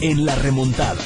[0.00, 1.02] En La Remontada.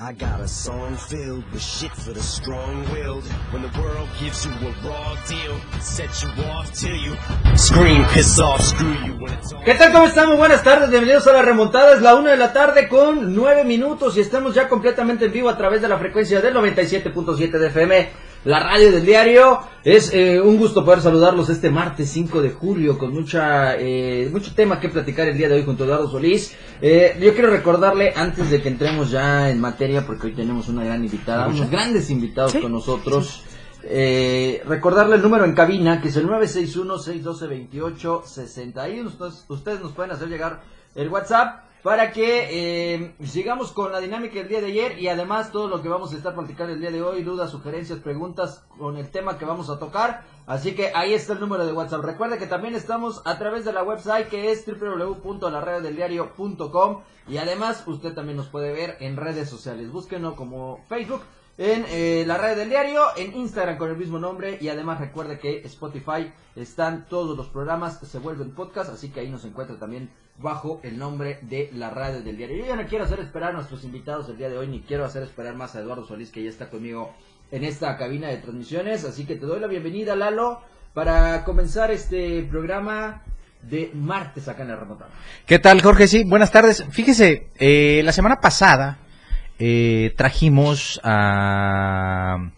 [0.00, 3.24] I got a song filled with shit for the strong-willed.
[3.50, 7.16] When the world gives you a raw deal, set you off till you
[7.56, 9.14] scream, piss off, screw you.
[9.14, 9.92] When it's all ¿Qué tal?
[9.92, 10.36] ¿Cómo estamos?
[10.36, 11.94] Buenas tardes, bienvenidos a la remontada.
[11.94, 15.48] Es la una de la tarde con nueve minutos y estamos ya completamente en vivo
[15.48, 18.10] a través de la frecuencia del 97.7 de FM,
[18.44, 19.60] la radio del diario.
[19.84, 24.52] Es eh, un gusto poder saludarlos este martes 5 de julio con mucha eh, mucho
[24.54, 26.54] tema que platicar el día de hoy junto a Eduardo Solís.
[26.80, 30.84] Eh, yo quiero recordarle antes de que entremos ya en materia, porque hoy tenemos una
[30.84, 33.44] gran invitada, unos grandes invitados con nosotros.
[33.84, 38.78] Eh, recordarle el número en cabina, que es el 961-612-2860.
[38.78, 40.62] Ahí ustedes, ustedes nos pueden hacer llegar
[40.94, 45.52] el WhatsApp para que eh, sigamos con la dinámica del día de ayer y además
[45.52, 48.96] todo lo que vamos a estar platicando el día de hoy, dudas, sugerencias, preguntas con
[48.96, 50.24] el tema que vamos a tocar.
[50.46, 52.02] Así que ahí está el número de WhatsApp.
[52.02, 58.14] Recuerda que también estamos a través de la website que es www.laradiodeldiario.com y además usted
[58.14, 59.92] también nos puede ver en redes sociales.
[59.92, 61.22] Búsquenos como Facebook
[61.58, 65.38] en eh, la radio del diario, en Instagram con el mismo nombre y además recuerde
[65.38, 70.10] que Spotify están todos los programas, se vuelven podcast, así que ahí nos encuentra también
[70.38, 72.58] bajo el nombre de la radio del diario.
[72.58, 75.04] Yo ya no quiero hacer esperar a nuestros invitados el día de hoy, ni quiero
[75.04, 77.12] hacer esperar más a Eduardo Solís que ya está conmigo
[77.50, 80.60] en esta cabina de transmisiones, así que te doy la bienvenida Lalo
[80.94, 83.22] para comenzar este programa
[83.62, 85.10] de martes acá en la remontada.
[85.46, 86.06] ¿Qué tal, Jorge?
[86.06, 86.84] Sí, buenas tardes.
[86.90, 88.98] Fíjese, eh, la semana pasada
[89.58, 92.50] eh, trajimos a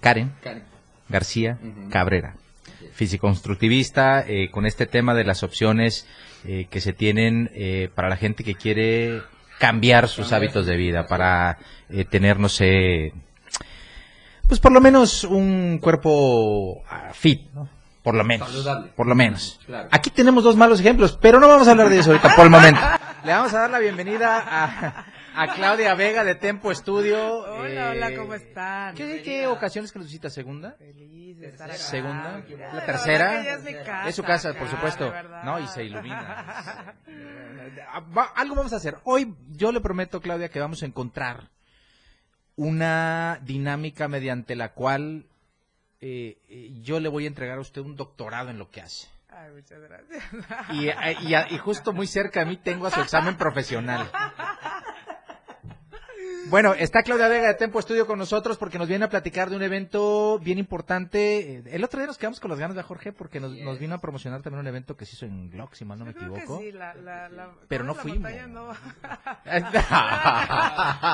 [0.00, 0.64] Karen Karen.
[1.08, 1.58] García.
[1.90, 2.36] Cabrera,
[2.92, 6.06] fisiconstructivista, eh, con este tema de las opciones
[6.44, 9.22] eh, que se tienen eh, para la gente que quiere
[9.58, 13.12] cambiar sus hábitos de vida, para eh, tener, no sé,
[14.48, 17.68] pues por lo menos un cuerpo ah, fit, ¿no?
[18.02, 18.48] Por lo menos.
[18.50, 18.90] Saludable.
[18.94, 19.58] Por lo menos.
[19.64, 19.88] Claro.
[19.90, 22.50] Aquí tenemos dos malos ejemplos, pero no vamos a hablar de eso ahorita por el
[22.50, 22.80] momento.
[23.24, 25.06] Le vamos a dar la bienvenida a,
[25.36, 27.38] a Claudia Vega de Tempo Estudio.
[27.38, 28.94] Hola, hola, Eh, ¿cómo están?
[28.94, 30.30] ¿Qué, qué ocasiones que nos visita?
[30.30, 30.72] ¿Segunda?
[30.78, 31.78] Feliz de estar acá.
[31.78, 32.42] ¿Segunda?
[32.72, 33.54] ¿La tercera?
[33.54, 35.12] es mi casa, Es su casa, por supuesto.
[35.44, 36.94] No, y se ilumina.
[38.16, 38.98] Va- Algo vamos a hacer.
[39.04, 41.48] Hoy yo le prometo, Claudia, que vamos a encontrar
[42.56, 45.26] una dinámica mediante la cual
[46.00, 49.08] eh, eh, yo le voy a entregar a usted un doctorado en lo que hace.
[49.28, 50.22] Ay, muchas gracias.
[50.70, 50.84] Y,
[51.28, 54.08] y a- y justo muy cerca de mí tengo a su examen profesional.
[56.54, 59.56] Bueno, está Claudia Vega de Tempo Estudio con nosotros porque nos viene a platicar de
[59.56, 61.64] un evento bien importante.
[61.66, 64.00] El otro día nos quedamos con las ganas de Jorge porque nos, nos vino a
[64.00, 66.60] promocionar también un evento que se hizo en Glock, si mal no me Yo equivoco.
[66.60, 68.20] sí, la- la- la- Pero ¿cómo no fuimos.
[68.20, 68.46] montaña?
[68.46, 68.72] No.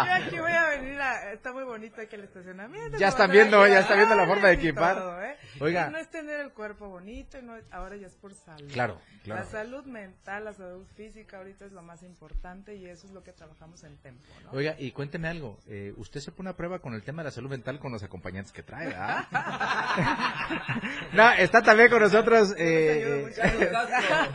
[0.06, 2.98] Yo aquí voy a venir a- Está muy bonito aquí el estacionamiento.
[2.98, 4.96] Ya están viendo, ya están viendo la forma de equipar.
[4.96, 5.36] todo, ¿eh?
[5.60, 5.86] Oiga.
[5.88, 8.70] Y No es tener el cuerpo bonito, y no ahora ya es por salud.
[8.70, 9.40] Claro, claro.
[9.42, 13.22] La salud mental, la salud física ahorita es lo más importante y eso es lo
[13.22, 14.50] que trabajamos en Tempo, ¿no?
[14.52, 15.58] Oiga, y cuénteme algo.
[15.66, 18.02] eh, usted se pone a prueba con el tema de la salud mental con los
[18.02, 19.24] acompañantes que trae, ¿verdad?
[21.12, 23.70] no, está también con nosotros eh, eh.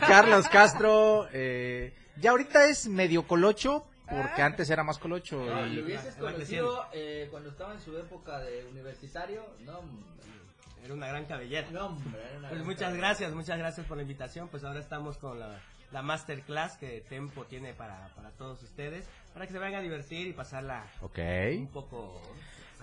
[0.06, 1.28] Carlos Castro.
[1.32, 4.46] eh, ya ahorita es medio colocho, porque Ah.
[4.46, 5.36] antes era más colocho.
[5.44, 10.06] No, y- lo hubieses conocido eh, cuando estaba en su época de universitario, no, hombre.
[10.84, 11.68] Era una gran cabellera.
[11.72, 14.48] No, hombre, era una Pues gran muchas gracias, muchas gracias por la invitación.
[14.48, 15.58] Pues ahora estamos con la,
[15.90, 19.04] la masterclass que Tempo tiene para, para todos ustedes,
[19.36, 22.18] para que se vayan a divertir y pasarla un poco...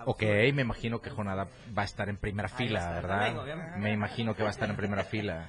[0.05, 0.21] Ok,
[0.53, 3.77] me imagino que Jonada va a estar en primera Ahí fila, ¿verdad?
[3.79, 5.47] me imagino que va a estar en primera fila.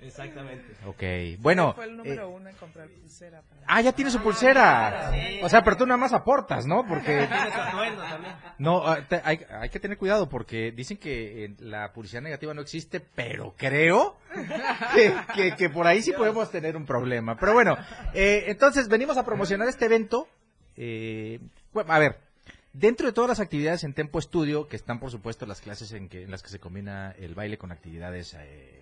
[0.00, 0.64] Exactamente.
[0.86, 1.72] Ok, bueno.
[1.74, 3.42] Fue el número eh, uno en comprar pulsera.
[3.42, 5.12] para- ah, ya tiene su pulsera.
[5.42, 6.86] O sea, pero tú nada más aportas, ¿no?
[6.86, 7.28] Porque.
[8.58, 12.60] No, ah, hay, hay que tener cuidado porque dicen que eh, la publicidad negativa no
[12.62, 14.16] existe, pero creo
[14.94, 17.36] que, que- que por ahí sí podemos tener un problema.
[17.38, 17.76] Pero bueno,
[18.14, 20.28] eh, entonces venimos a promocionar este evento.
[20.76, 21.40] eh,
[21.72, 22.18] bueno, a ver,
[22.72, 26.08] dentro de todas las actividades en Tempo Estudio, que están por supuesto las clases en,
[26.08, 28.77] que, en las que se combina el baile con actividades eh,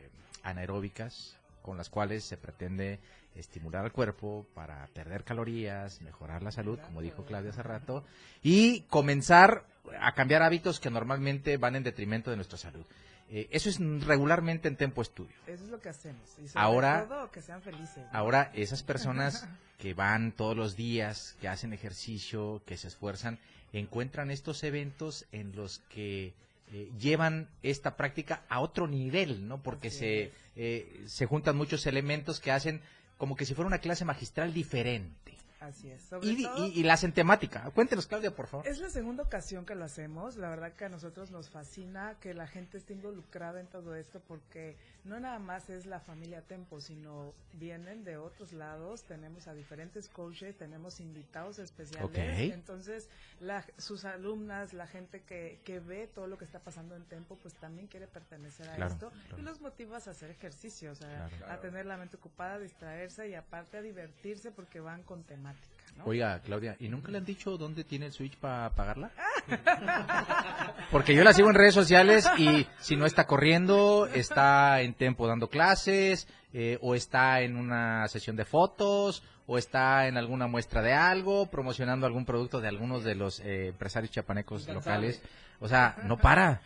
[0.49, 3.01] anaeróbicas, con las cuales se pretende
[3.35, 8.05] estimular al cuerpo para perder calorías, mejorar la salud, como dijo Claudia hace rato,
[8.43, 9.67] y comenzar
[10.01, 12.85] a cambiar hábitos que normalmente van en detrimento de nuestra salud.
[13.29, 15.35] Eh, eso es regularmente en Tempo Estudio.
[15.49, 16.23] Eso es lo que hacemos.
[16.39, 17.99] Y sobre Ahora- todo que sean felices.
[17.99, 18.09] ¿no?
[18.19, 19.47] Ahora, esas personas
[19.79, 23.39] que van todos los días, que hacen ejercicio, que se esfuerzan,
[23.73, 26.33] encuentran estos eventos en los que
[26.77, 29.63] eh, llevan esta práctica a otro nivel, ¿no?
[29.63, 32.83] Porque se, eh, se juntan muchos elementos que hacen
[33.17, 35.36] como que si fuera una clase magistral diferente.
[35.67, 36.03] Así es.
[36.03, 37.71] Sobre Y, todo, y- y la hacen temática.
[37.75, 38.67] Cuéntenos, Claudia, por favor.
[38.67, 40.37] Es la segunda ocasión que lo hacemos.
[40.37, 44.21] La verdad que a nosotros nos fascina que la gente esté involucrada en todo esto
[44.27, 49.03] porque no nada más es la familia Tempo, sino vienen de otros lados.
[49.05, 52.53] Tenemos a diferentes coaches, tenemos invitados especiales.
[52.53, 53.09] Entonces,
[53.41, 57.37] la- sus alumnas, la gente que, que ve todo lo que está pasando en Tempo,
[57.43, 59.39] pues también quiere pertenecer a Claro, esto claro.
[59.39, 61.53] y los motivas a hacer ejercicio, o sea, Claro.
[61.53, 65.56] a tener la mente ocupada, a distraerse y aparte a divertirse porque van con temática.
[65.97, 66.05] ¿No?
[66.05, 69.11] Oiga, Claudia, ¿y nunca le han dicho dónde tiene el Switch para pagarla?
[70.91, 75.27] Porque yo la sigo en redes sociales y si no está corriendo, está en Tempo
[75.27, 80.83] dando clases, eh, o está en una sesión de fotos, o está en alguna muestra
[80.83, 85.09] de algo, promocionando algún producto de algunos de los eh, empresarios chapanecos Incansable.
[85.09, 85.23] locales.
[85.61, 86.61] O sea, no para.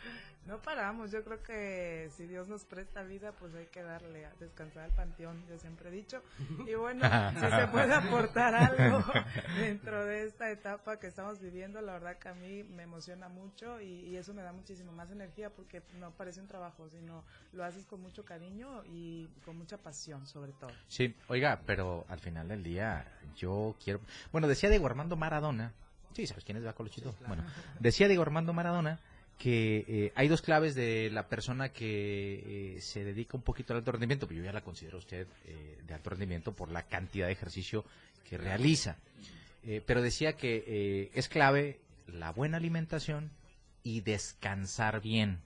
[0.46, 4.32] No paramos, yo creo que si Dios nos presta vida, pues hay que darle a
[4.40, 6.22] descansar al panteón, yo siempre he dicho.
[6.66, 7.04] Y bueno,
[7.34, 9.04] si se puede aportar algo
[9.60, 13.80] dentro de esta etapa que estamos viviendo, la verdad que a mí me emociona mucho
[13.80, 17.22] y, y eso me da muchísimo más energía porque no parece un trabajo, sino
[17.52, 20.70] lo haces con mucho cariño y con mucha pasión sobre todo.
[20.88, 23.06] Sí, oiga, pero al final del día
[23.36, 24.00] yo quiero...
[24.32, 25.72] Bueno, decía Diego Armando Maradona,
[26.12, 27.14] sí, ¿sabes quién es Bacolochito?
[27.26, 27.44] Bueno,
[27.78, 28.98] decía Diego Armando Maradona
[29.40, 33.78] que eh, hay dos claves de la persona que eh, se dedica un poquito al
[33.78, 36.82] alto rendimiento, pero yo ya la considero a usted eh, de alto rendimiento por la
[36.82, 37.86] cantidad de ejercicio
[38.28, 38.96] que realiza.
[39.64, 43.30] Eh, pero decía que eh, es clave la buena alimentación
[43.82, 45.40] y descansar bien.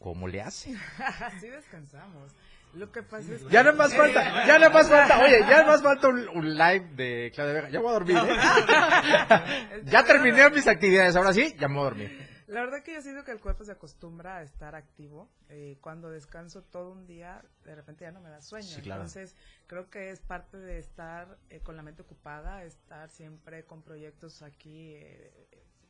[0.00, 0.74] ¿Cómo le hace?
[0.98, 2.32] Así descansamos.
[2.74, 3.50] Lo que pasa es que...
[3.50, 6.54] Ya no más falta, ya no más falta, oye, ya no más falta un, un
[6.56, 7.68] live de Claudia Vega.
[7.70, 9.82] Ya voy a dormir, ¿eh?
[9.84, 12.29] ya terminé mis actividades, ahora sí, ya me voy a dormir.
[12.50, 15.30] La verdad que yo siento que el cuerpo se acostumbra a estar activo.
[15.50, 18.66] Eh, cuando descanso todo un día, de repente ya no me da sueño.
[18.66, 19.02] Sí, claro.
[19.02, 19.36] Entonces,
[19.68, 24.42] creo que es parte de estar eh, con la mente ocupada, estar siempre con proyectos
[24.42, 25.46] aquí, eh,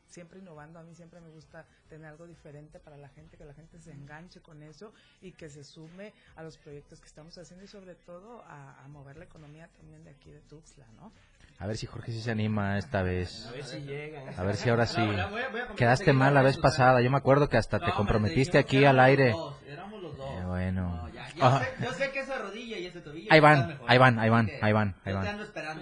[0.06, 0.78] siempre innovando.
[0.78, 3.92] A mí siempre me gusta tener algo diferente para la gente, que la gente se
[3.92, 4.92] enganche con eso
[5.22, 8.88] y que se sume a los proyectos que estamos haciendo y sobre todo a, a
[8.88, 11.10] mover la economía también de aquí de Tuxtla, ¿no?
[11.60, 13.46] A ver si Jorge sí se anima esta vez.
[13.46, 14.24] A ver si llegan.
[14.38, 15.00] A ver si ahora sí.
[15.00, 17.00] No, voy a- voy a Quedaste que mal la vez resultar- pasada.
[17.02, 19.30] Yo me acuerdo que hasta No, te comprometiste aquí éramos al los aire.
[19.32, 20.26] dos, éramos los dos.
[20.40, 20.82] Eh, bueno.
[21.02, 21.58] No, ya- yo, Ajá.
[21.60, 23.28] sé, yo sé que esa rodilla y ese tobillo.
[23.30, 25.26] Ahí ya van, ahí van, ahí van, ahí van, ahí van.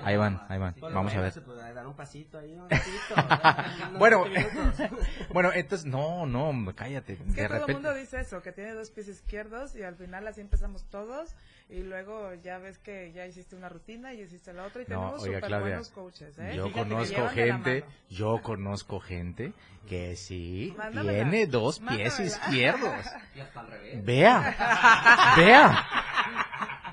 [0.04, 0.74] Ahí van, ahí van.
[0.80, 1.32] Vamos a ver.
[1.32, 3.14] se puede dar un pasito ahí, un ratito.
[3.88, 4.24] unos Bueno,
[5.32, 7.12] bueno, entonces, no, no, cállate.
[7.14, 7.72] Es que De todo el repente.
[7.74, 11.34] mundo dice eso, que tiene dos pies izquierdos y al final así empezamos todos
[11.70, 14.88] y luego ya ves que ya hiciste una rutina y hiciste la otra y No,
[14.88, 15.50] tenemos oiga, súper
[15.94, 16.52] Coaches, ¿eh?
[16.56, 19.52] Yo Fíjate conozco la gente, yo conozco gente
[19.88, 21.12] que sí Mándamela.
[21.30, 22.24] tiene dos pies Mándamela.
[22.26, 23.06] izquierdos.
[23.36, 24.04] Y hasta al revés.
[24.04, 25.86] Vea, vea,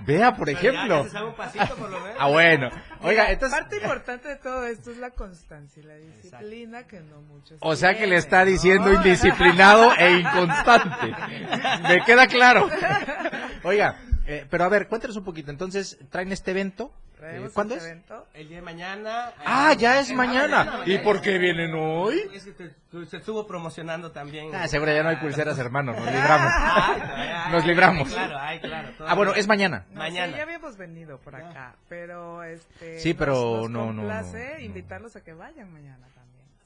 [0.06, 1.04] vea, por Pero ejemplo.
[1.04, 2.16] que se haga un pasito por lo menos.
[2.20, 2.70] Ah, bueno.
[3.02, 7.00] Oiga, Mira, entonces, Parte importante de todo esto es la constancia y la disciplina que
[7.02, 8.52] no muchos o sea que le está ¿no?
[8.52, 11.14] diciendo indisciplinado e inconstante.
[11.88, 12.70] Me queda claro.
[13.64, 15.52] Oiga, eh, pero a ver, cuéntanos un poquito.
[15.52, 16.92] Entonces, traen este evento.
[17.22, 17.84] Eh, ¿Cuándo es?
[17.84, 18.28] evento.
[18.34, 19.32] El día de mañana.
[19.46, 20.82] Ah, eh, ya es eh, mañana.
[20.86, 22.22] ¿Y por qué vienen hoy?
[22.34, 24.54] Es que te- te- se estuvo promocionando también.
[24.54, 25.94] Ah, seguro ya no hay pulseras, hermano.
[25.94, 26.52] Nos libramos.
[26.56, 28.10] Ay, ay, ay, Nos ay, libramos.
[28.10, 28.90] Claro, ay, claro.
[29.08, 29.86] Ah, bueno, es mañana.
[29.92, 30.34] No, Mañana.
[30.34, 34.22] Sí, ya habíamos venido por acá, pero este Sí, pero nos, nos no, no, no,
[34.32, 34.60] no.
[34.60, 36.06] invitarlos a que vayan mañana.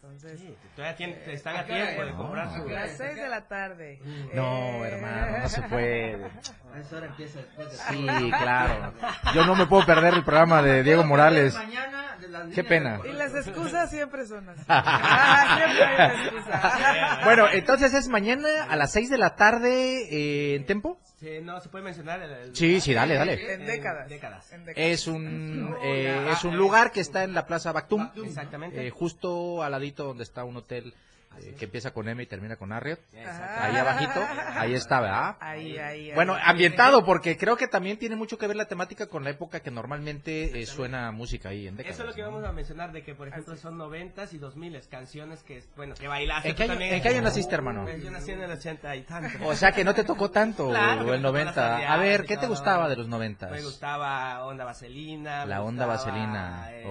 [0.01, 2.55] Entonces, Sí, todavía tienen- están ¿a tiempo de comprar No.
[2.63, 2.69] su.
[2.69, 3.99] a las 6 de la tarde.
[4.33, 6.15] No, Eh, hermano, no se puede.
[6.73, 8.93] A esa hora empieza después de Sí, claro.
[9.33, 11.53] Yo no me puedo perder el programa de Diego Morales.
[11.53, 13.01] Mañana de las Qué pena.
[13.03, 14.61] Y las excusas siempre son así.
[14.69, 17.19] Ah, siempre hay una excusa.
[17.25, 20.97] Bueno, entonces es mañana a las 6 de la tarde eh, en Tempo.
[21.19, 22.21] Sí, no, ¿se puede mencionar?
[22.21, 23.53] El, el- Sí, sí, dale, dale.
[23.53, 24.07] En décadas.
[24.07, 24.51] décadas.
[24.53, 24.89] En décadas.
[24.89, 28.87] Es un eh, es un lugar que está en la Plaza Bactum, Exactamente.
[28.87, 30.93] eh, justo al ladito donde está un hotel
[31.37, 32.99] eh, que empieza con M y termina con Arriot.
[33.13, 33.63] Exacto.
[33.63, 34.21] Ahí abajito,
[34.55, 35.35] ahí está, ¿verdad?
[35.39, 36.15] Ahí, ahí, ahí.
[36.15, 39.59] Bueno, ambientado, porque creo que también tiene mucho que ver la temática con la época
[39.61, 41.95] que normalmente eh, suena música ahí en décadas.
[41.95, 42.31] Eso es lo que ¿no?
[42.31, 45.95] vamos a mencionar, de que por ejemplo son noventas y dos miles canciones que, bueno,
[45.95, 46.93] que bailaste ¿En qué año- también.
[46.95, 47.83] en qué año naciste, hermano?
[47.83, 49.47] Pues yo nací en el ochenta y tanto.
[49.47, 51.79] O sea que no te tocó tanto Claro, el me tocó 90.
[51.79, 53.47] las A ver, ¿qué te gustaba de los 90?
[53.49, 55.45] Me gustaba Onda Vaselina.
[55.45, 56.85] La Onda gustaba, Vaselina, eh,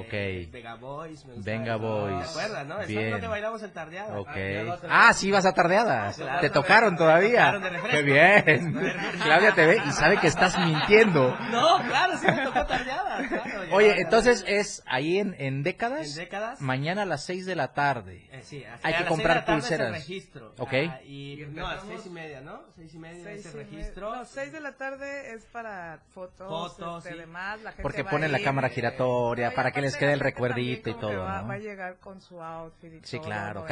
[0.47, 0.53] ok.
[0.53, 1.25] Venga Boys.
[1.27, 1.79] Me Venga eso.
[1.83, 2.79] Boys, ¿Te acuerdas, no?
[2.81, 3.05] Eso bien.
[3.07, 4.19] es lo que bailamos en tardeada.
[4.21, 4.37] Ok, Ok.
[4.37, 4.91] ya vas a ver.
[4.93, 6.17] Ah, sí, vas a tardeadas.
[6.17, 7.53] Claro, Te tocaron todavía.
[7.53, 7.97] tocaron de refresco.
[7.97, 8.81] Qué bien.
[9.23, 11.37] Claudia te ve y sabe que estás mintiendo.
[11.51, 13.27] No, claro, sí me tocó tardeada.
[13.29, 16.09] claro, Oye, entonces es ahí en, en décadas.
[16.11, 16.61] ¿En décadas?
[16.61, 18.27] Mañana a las 6 de la tarde.
[18.33, 19.93] Eh, sí, así, Hay a que las comprar seis de la tarde es el pulseras.
[19.93, 20.55] registro.
[20.59, 20.73] Ok.
[20.91, 22.61] Ah, y, Y no, a las empezamos- seis y media, ¿no?
[22.77, 24.15] Seis y media Seis es y el registro.
[24.17, 27.21] No, seis de la tarde es para fotos, Fotos, este, sí.
[27.21, 30.91] demás, la gente Porque va ponen la cámara giratoria para que les quede el recuerdito
[30.91, 31.49] y todo, Va, ¿no?
[31.49, 33.69] va a llegar con su outfit y Sí, todo, claro, noventeros,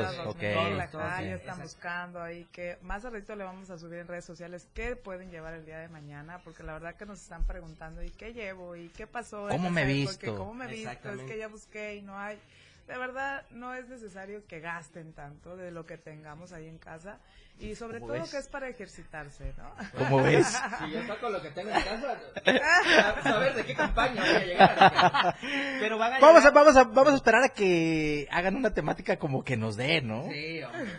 [0.00, 1.62] la Todos, calle, están exacto.
[1.62, 5.30] buscando ahí que más al ratito le vamos a subir en redes sociales qué pueden
[5.30, 8.76] llevar el día de mañana, porque la verdad que nos están preguntando y qué llevo
[8.76, 9.48] y qué pasó.
[9.48, 10.36] ¿Cómo me he visto?
[10.36, 10.88] ¿Cómo me he visto?
[10.90, 11.32] Es Exactamente.
[11.32, 12.38] que ya busqué y no hay.
[12.86, 17.18] De verdad, no es necesario que gasten tanto de lo que tengamos ahí en casa
[17.60, 18.30] y sobre ¿Cómo todo ves?
[18.32, 19.72] que es para ejercitarse, ¿no?
[19.98, 20.46] ¿Cómo ves?
[20.84, 22.18] Si yo saco lo que tengo en casa,
[23.18, 25.36] a saber de qué campaña voy a llegar.
[25.80, 29.16] Pero van a Vamos a, vamos, a, vamos a esperar a que hagan una temática
[29.16, 30.24] como que nos dé, ¿no?
[30.30, 30.92] Sí, hombre.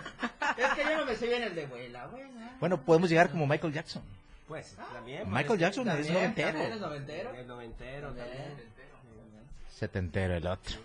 [0.57, 2.55] Es que yo no me sé bien el de vuela, buena.
[2.59, 4.03] Bueno, podemos llegar como Michael Jackson.
[4.47, 5.23] Pues también.
[5.29, 6.47] Michael parece- Jackson es También, noventero.
[6.49, 7.33] también es noventero.
[7.35, 8.73] El noventero también.
[9.69, 10.77] Setentero el otro.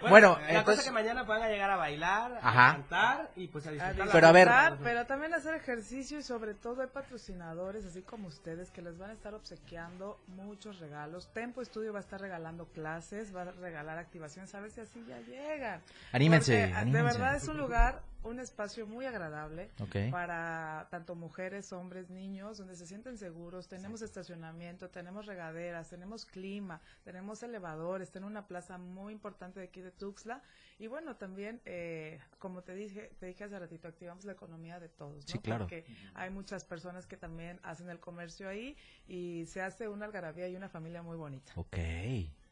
[0.00, 2.68] Bueno, Bueno, la entonces- cosa es que mañana van a llegar a bailar, Ajá.
[2.70, 4.06] a cantar y pues a A disfrutar.
[4.06, 4.48] la Pero a ver-
[4.82, 9.10] pero también hacer ejercicio y sobre todo hay patrocinadores así como ustedes que les van
[9.10, 11.28] a estar obsequiando muchos regalos.
[11.32, 15.04] Tempo Estudio va a estar regalando clases, va a regalar activaciones, a ver si así
[15.08, 15.80] ya llegan.
[16.12, 16.96] Anímense, Porque, anímense.
[16.96, 19.70] De verdad es un lugar, un espacio muy agradable
[20.10, 23.68] para tanto mujeres, hombres, niños, donde se sienten seguros.
[23.68, 29.80] Tenemos estacionamiento, tenemos regaderas, tenemos clima, tenemos elevadores, tenemos una plaza muy importante de aquí
[29.80, 30.42] de Tuxtla.
[30.78, 34.88] Y bueno, también, eh, como te dije, te dije hace ratito, activamos la economía de
[34.88, 35.32] todos, ¿no?
[35.32, 35.64] Sí, claro.
[35.64, 40.48] Porque hay muchas personas que también hacen el comercio ahí y se hace una algarabía
[40.48, 41.52] y una familia muy bonita.
[41.56, 41.78] Ok.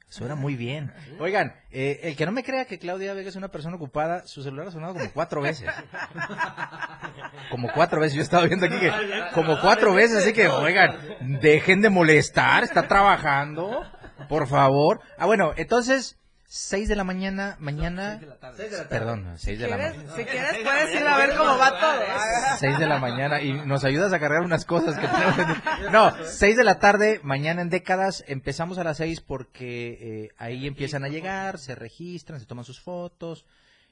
[0.08, 0.92] Suena muy bien.
[1.18, 4.42] Oigan, eh, el que no me crea que Claudia Vega es una persona ocupada, su
[4.42, 5.68] celular ha sonado como cuatro veces.
[7.50, 8.16] Como cuatro veces.
[8.16, 8.90] Yo estaba viendo aquí que
[9.34, 10.96] como cuatro veces, así que, oigan,
[11.40, 13.82] dejen de molestar, está trabajando,
[14.28, 15.00] por favor.
[15.18, 16.16] Ah, bueno, entonces,
[16.47, 18.57] seis de la mañana, mañana, Seis de la tarde.
[18.57, 18.99] Seis de la tarde.
[18.99, 20.17] perdón, seis de la mañana.
[20.17, 22.01] Si quieres, puedes ir a ver cómo va todo.
[22.59, 25.93] Seis de la mañana y nos ayudas a cargar unas cosas que tenemos.
[25.93, 30.67] No, seis de la tarde, mañana en décadas, empezamos a las seis porque eh, ahí
[30.67, 33.45] empiezan a llegar, se registran, se toman sus fotos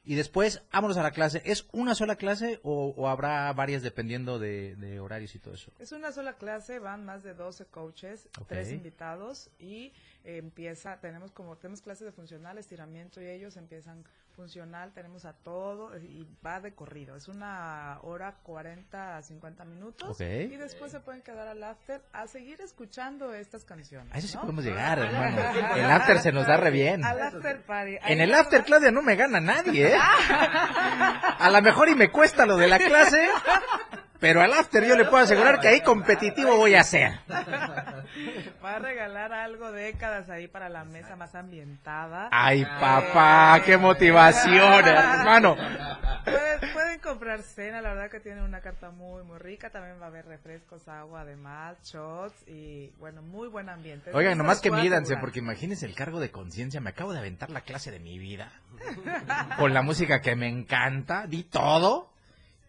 [0.05, 1.43] y después vámonos a la clase.
[1.45, 5.71] ¿Es una sola clase o, o habrá varias dependiendo de, de horarios y todo eso?
[5.79, 9.93] Es una sola clase, van más de 12 coaches, tres invitados y
[10.25, 15.97] empieza, tenemos como, tenemos clases de funcional, estiramiento y ellos empiezan funcional, tenemos a todo
[15.99, 17.17] y va de corrido.
[17.17, 20.21] Es una hora 40 a 50 minutos Ok.
[20.21, 24.12] y después se pueden quedar al after a seguir escuchando estas canciones.
[24.15, 24.41] A eso sí ¿no?
[24.43, 25.75] podemos llegar, hermano.
[25.77, 27.05] El after se nos da re bien.
[27.05, 27.99] Al after party.
[28.07, 29.99] En el after, Claudia, no me gana nadie, ¿eh?
[31.39, 33.27] A lo mejor y me cuesta lo de la clase,
[34.23, 37.19] pero al after yo le puedo asegurar que ahí competitivo voy a ser.
[38.64, 42.29] Va a regalar algo décadas ahí para la mesa más ambientada.
[42.31, 45.57] Ay, papá, qué motivación, hermano.
[46.25, 49.71] Pueden, pueden comprar cena, la verdad que tiene una carta muy, muy rica.
[49.71, 54.12] También va a haber refrescos, agua, además, shots y, bueno, muy buen ambiente.
[54.14, 56.81] Oigan, nomás que mídanse, porque imagínense el cargo de conciencia.
[56.81, 58.52] Me acabo de aventar la clase de mi vida.
[59.59, 62.12] Con la música que me encanta, di todo.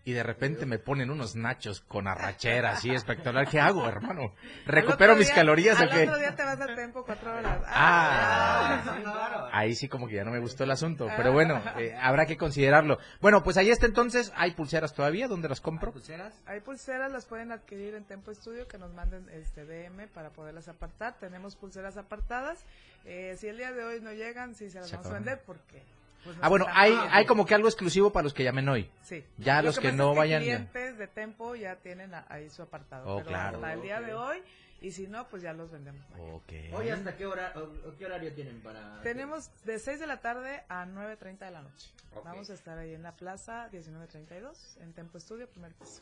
[0.05, 3.48] Y de repente me ponen unos nachos con arrachera así espectacular.
[3.48, 4.33] ¿Qué hago, hermano?
[4.33, 6.03] Al ¿Recupero mis día- calorías o al qué?
[6.03, 7.62] otro día te vas a tiempo cuatro horas.
[7.65, 8.81] Ah.
[8.98, 9.48] Sí, claro.
[9.53, 12.36] Ahí sí como que ya no me gustó el asunto, pero bueno, eh, habrá que
[12.36, 12.98] considerarlo.
[13.22, 15.93] Bueno, pues ahí está entonces, hay pulseras todavía, ¿dónde las compro?
[15.93, 16.33] ¿Pulseras?
[16.48, 20.67] Hay pulseras, las pueden adquirir en Tempo Estudio, que nos manden este DM para poderlas
[20.67, 21.15] apartar.
[21.19, 22.65] Tenemos pulseras apartadas.
[23.05, 25.41] Eh, si el día de hoy no llegan, sí se las Se vamos a vender
[25.45, 25.81] porque...
[26.24, 28.89] pues, Ah, bueno, hay, Ah, hay como que algo exclusivo para los que llamen hoy.
[29.01, 29.24] Sí.
[29.38, 30.46] Ya Lo los que pasa no es vayan ya.
[30.58, 33.06] clientes de Tempo ya tienen ahí su apartado.
[33.08, 33.58] Oh, pero claro.
[33.58, 34.38] hasta el día de hoy,
[34.82, 36.01] y si no, pues ya los vendemos.
[36.10, 36.34] mañana.
[36.36, 36.51] Ok.
[36.74, 40.63] Hoy hasta qué hora o- qué horario tienen para Tenemos de 6 de la tarde
[40.70, 41.89] a 9.30 de la noche.
[42.15, 42.25] Ok.
[42.25, 46.01] Vamos a estar ahí en la plaza 1932, en Tempo Estudio, primer piso.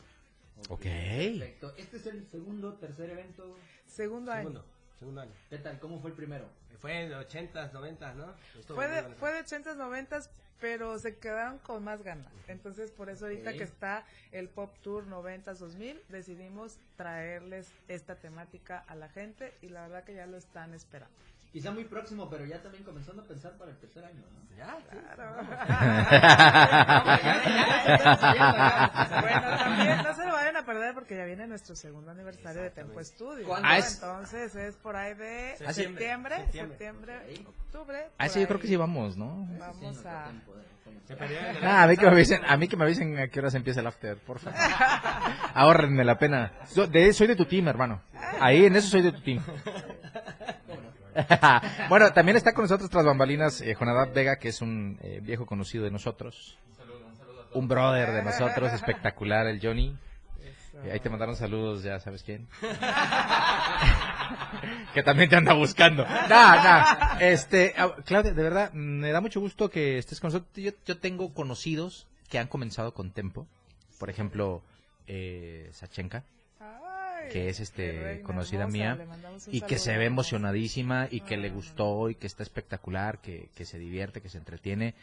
[0.68, 0.82] Ok.
[0.82, 1.72] Perfecto.
[1.76, 3.56] Este es el segundo, tercer evento.
[3.86, 4.64] Segundo año.
[5.02, 5.32] Segundo, año.
[5.50, 5.80] ¿Qué tal?
[5.80, 6.44] ¿Cómo fue el primero?
[6.78, 8.34] Fue en 80s, 90s, ¿no?
[8.56, 10.28] Estuvo Fue de, fue de 80s, 90s,
[10.60, 12.32] pero se quedaron con más ganas.
[12.46, 13.56] Entonces, por eso ahorita Ok.
[13.56, 19.70] que está el Pop Tour 90s, 2000, decidimos traerles esta temática a la gente y
[19.70, 21.12] la verdad que ya lo están esperando.
[21.52, 24.56] Quizá muy próximo, pero ya también comenzando a pensar para el tercer año, ¿no?
[24.56, 24.96] Ya, sí.
[29.20, 32.70] bueno, también no se lo vayan a perder porque ya viene nuestro segundo aniversario de
[32.70, 33.46] Tempo Estudio.
[33.46, 35.74] ¿Cuándo Ah, es- Entonces es por ahí de Septiembre.
[35.74, 36.76] septiembre, Septiembre.
[36.78, 38.06] septiembre, octubre.
[38.18, 39.46] Ah, sí, yo creo que sí vamos, ¿no?
[39.58, 40.30] Vamos Sí, a...
[41.06, 41.16] Se
[41.62, 43.80] Nah, a mí que me avisen, a mí que me avisen a qué horas empieza
[43.80, 44.58] el after, por favor.
[45.54, 46.52] Ahórrenme la pena.
[46.74, 48.00] Yo de, soy de tu team, hermano.
[48.40, 49.42] Ahí en eso soy de tu team.
[51.88, 55.46] bueno, también está con nosotros tras bambalinas eh, Jonadab Vega, que es un eh, viejo
[55.46, 56.58] conocido de nosotros.
[57.54, 59.94] Un brother de nosotros, espectacular, el Johnny.
[60.84, 62.48] Eh, ahí te mandaron saludos, ya sabes quién.
[64.94, 66.04] que también te anda buscando.
[66.04, 67.18] Nah, nah.
[67.20, 70.50] Este, ah, Claudia, de verdad, me da mucho gusto que estés con nosotros.
[70.56, 73.46] Yo, yo tengo conocidos que han comenzado con Tempo.
[73.98, 74.62] Por ejemplo,
[75.06, 76.24] eh, Sachenka,
[77.30, 78.98] que es este reina conocida hermosa, mía
[79.50, 83.64] y que se ve emocionadísima y que le gustó y que está espectacular, que, que
[83.64, 84.94] se divierte, que se entretiene.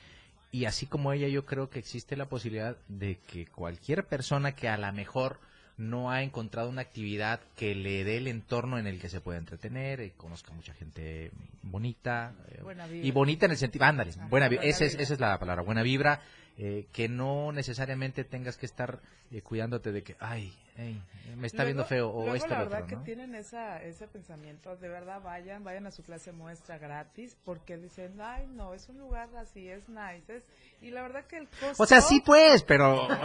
[0.52, 4.68] Y así como ella, yo creo que existe la posibilidad de que cualquier persona que
[4.68, 5.40] a lo mejor
[5.78, 9.38] no ha encontrado una actividad que le dé el entorno en el que se pueda
[9.38, 12.34] entretener y conozca mucha gente bonita.
[12.50, 13.08] eh, Buena vibra.
[13.08, 15.04] y bonita en el sentido, ándale, buena, vi- buena esa, es, vibra.
[15.04, 16.22] esa es la palabra, buena vibra,
[16.58, 19.00] eh, que no necesariamente tengas que estar
[19.32, 21.02] eh, cuidándote de que, ay, ey,
[21.38, 23.04] me está viendo Luego- feo o luego esto la verdad otro, que ¿no?
[23.04, 28.20] tienen esa, ese pensamiento, de verdad vayan, vayan a su clase muestra gratis, porque dicen,
[28.22, 30.44] ay no, es un lugar así, es nice, es...
[30.82, 31.84] y la verdad que el costo...
[31.84, 33.08] O sea, sí pues, pero...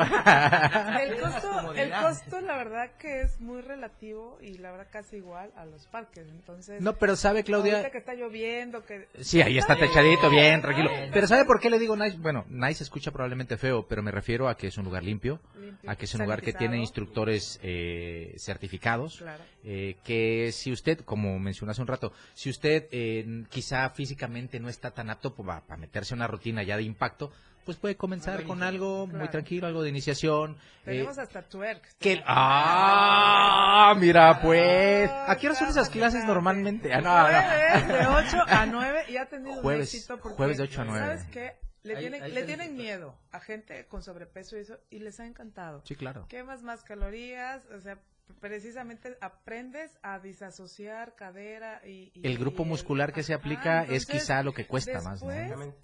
[1.04, 5.50] El costo, el costo la verdad que es muy relativo y la verdad casi igual
[5.56, 6.80] a los parques, entonces...
[6.82, 7.74] no, pero sabe Claudia...
[7.76, 9.08] ahorita que está lloviendo, que...
[9.20, 10.90] Sí, ahí está techadito, bien, tranquilo.
[11.12, 12.16] Pero ¿sabe por qué le digo nice?
[12.18, 15.90] Bueno, nice escucha probablemente feo, pero me refiero a que es un lugar limpio, Limpio,
[15.90, 19.42] a que es un lugar que tiene instructores eh, certificados, Claro.
[19.64, 24.68] eh, que si usted, como mencionó hace un rato, si usted eh, quizá físicamente no
[24.68, 27.32] está tan apto para meterse a una rutina ya de impacto,
[27.64, 29.30] pues puede comenzar Algo con algo muy Claro.
[29.30, 30.52] tranquilo, algo de iniciación.
[30.82, 31.82] eh, Tenemos hasta twerk.
[31.98, 37.24] que ah mira pues Ah, a qué hora son esas clases normalmente ah, no, no.
[37.24, 40.82] Jueves de 8 a 9 y ha tenido Jueves- un éxito porque, jueves de 8
[40.82, 41.00] a 9.
[41.06, 41.52] ¿Sabes qué?
[41.84, 45.20] Le Ahí- tienen, ahí le tienen miedo a gente con sobrepeso y eso y les
[45.20, 45.82] ha encantado.
[45.84, 46.26] sí claro.
[46.28, 47.98] Quemas más calorías, o sea,
[48.40, 52.10] precisamente aprendes a disasociar cadera y...
[52.14, 55.22] y- el grupo y muscular que se Ajá, aplica es quizá lo que cuesta más
[55.22, 55.30] ¿no?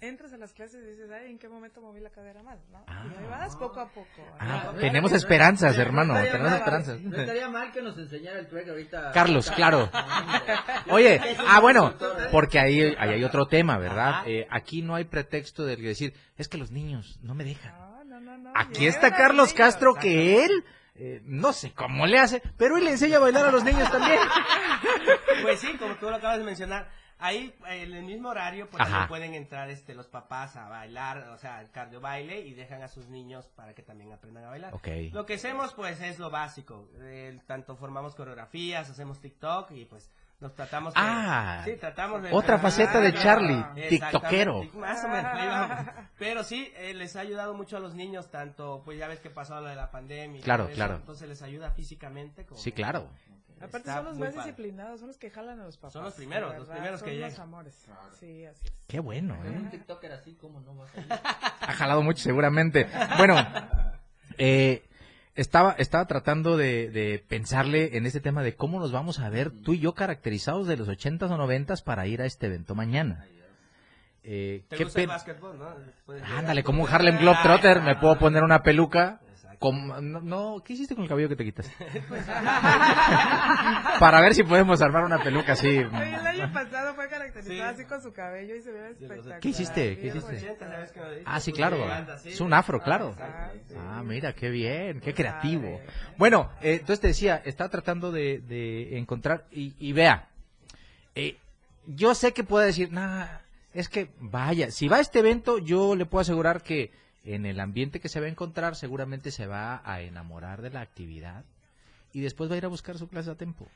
[0.01, 2.59] Entras a las clases y dices, ay, ¿en qué momento moví la cadera más?
[2.69, 2.83] ¿no?
[2.87, 3.05] Ah.
[3.11, 4.25] y ahí vas poco a poco.
[4.39, 7.01] Ah, tenemos esperanzas, No hermano, tenemos mal, esperanzas.
[7.01, 9.11] No estaría mal que nos enseñara el ahorita.
[9.11, 9.89] Carlos, claro.
[10.89, 11.95] Oye, ah, bueno,
[12.31, 14.23] porque ahí, ahí hay otro tema, ¿verdad?
[14.27, 17.73] Eh, aquí no hay pretexto de decir, es que los niños no me dejan.
[17.77, 19.53] No, no, no, no, Aquí está Carlos.
[19.53, 20.63] Castro que él,
[20.95, 23.89] eh, no sé cómo le hace, pero él le enseña a bailar a los niños
[23.91, 24.19] también.
[25.41, 29.07] Pues sí, como tú lo acabas de mencionar, ahí en el mismo horario pues también
[29.07, 32.87] pueden entrar este los papás a bailar, o sea, el cardio baile y dejan a
[32.87, 34.73] sus niños para que también aprendan a bailar.
[35.11, 40.11] Lo que hacemos pues es lo básico, eh, tanto formamos coreografías, hacemos TikTok y pues
[40.41, 44.63] nos tratamos de- Ah, sí, tratamos de Otra faceta de Charlie, Exactamente, tiktokero.
[44.73, 45.77] Más o menos, ahí vamos.
[46.19, 49.29] Pero sí, eh, les ha ayudado mucho a los niños, tanto, pues ya ves que
[49.29, 50.41] pasó lo de la pandemia.
[50.41, 50.95] Claro, eso, claro.
[50.95, 52.45] Entonces les ayuda físicamente.
[52.45, 53.07] Como Sí, claro.
[53.57, 54.49] Aparte Está son los más padre.
[54.49, 55.93] disciplinados, son los que jalan a los papás.
[55.93, 57.41] Son los primeros, los primeros son que los llegan.
[57.43, 57.75] amores.
[58.19, 58.73] Sí, así es.
[58.87, 59.69] Qué bueno, Con un ¿eh?
[59.69, 61.05] TikToker así, ¿cómo no vas a ir?
[61.11, 62.87] Ha jalado mucho seguramente.
[63.19, 63.35] Bueno,
[64.39, 64.83] eh,
[65.35, 69.51] estaba, estaba tratando de, de pensarle en este tema de cómo nos vamos a ver
[69.51, 73.25] tú y yo caracterizados de los 80s o 90s para ir a este evento mañana.
[74.23, 75.67] Eh, ¿Te qué gusta el básquetbol, no?
[76.37, 79.19] Ándale, como un Harlem Globetrotter, me puedo poner una peluca.
[79.57, 81.67] Como- no, no, ¿qué hiciste con el cabello que te quitas?
[83.99, 85.67] Para ver si podemos armar una peluca así.
[85.67, 86.95] Oye, el año pasado
[87.43, 87.59] Sí.
[87.59, 89.39] así con su cabello y se ve espectacular.
[89.39, 89.97] ¿Qué hiciste?
[89.97, 90.31] ¿Qué hiciste?
[90.31, 90.45] bonito.
[90.47, 91.23] 80, ¿sabes qué me dices?
[91.25, 91.77] Ah, sí, claro.
[92.25, 93.09] Es un afro, claro.
[93.09, 93.59] exacto.
[93.69, 93.75] sí.
[93.77, 95.79] Ah, mira, qué bien, qué creativo.
[96.17, 100.29] Bueno, eh, entonces te decía, estaba tratando de, de encontrar, y, y vea,
[101.15, 101.37] eh,
[101.87, 103.27] yo sé que puede decir, nah,
[103.73, 106.91] es que vaya, si va a este evento, yo le puedo asegurar que
[107.23, 110.81] en el ambiente que se va a encontrar, seguramente se va a enamorar de la
[110.81, 111.43] actividad
[112.13, 113.67] y después va a ir a buscar su clase a tiempo.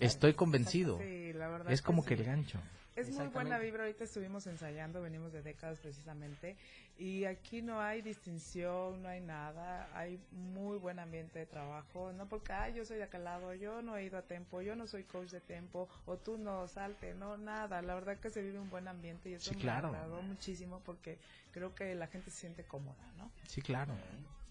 [0.00, 0.98] Estoy convencido.
[0.98, 2.22] Sí, la verdad Es como que sí.
[2.22, 2.58] el gancho.
[2.96, 6.56] Es muy buena vibra, ahorita estuvimos ensayando, venimos de décadas precisamente,
[6.98, 12.26] y aquí no hay distinción, no hay nada, hay muy buen ambiente de trabajo, no
[12.28, 14.88] porque, ay, yo soy de aquel lado, yo no he ido a Tempo, yo no
[14.88, 18.58] soy coach de Tempo, o tú no, salte, no, nada, la verdad que se vive
[18.58, 19.88] un buen ambiente y eso Sí, me claro.
[19.88, 21.18] agradó muchísimo porque
[21.52, 23.30] creo que la gente se siente cómoda, ¿no?
[23.46, 23.94] Sí, claro.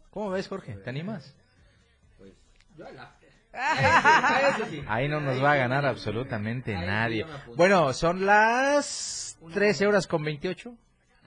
[0.09, 0.73] ¿Cómo ves, Jorge?
[0.77, 1.35] ¿Te animas?
[2.17, 2.31] Pues
[2.77, 3.26] Yo el after.
[4.87, 7.25] Ahí no nos va a ganar absolutamente nadie.
[7.55, 10.73] Bueno, son las 13 horas con 28.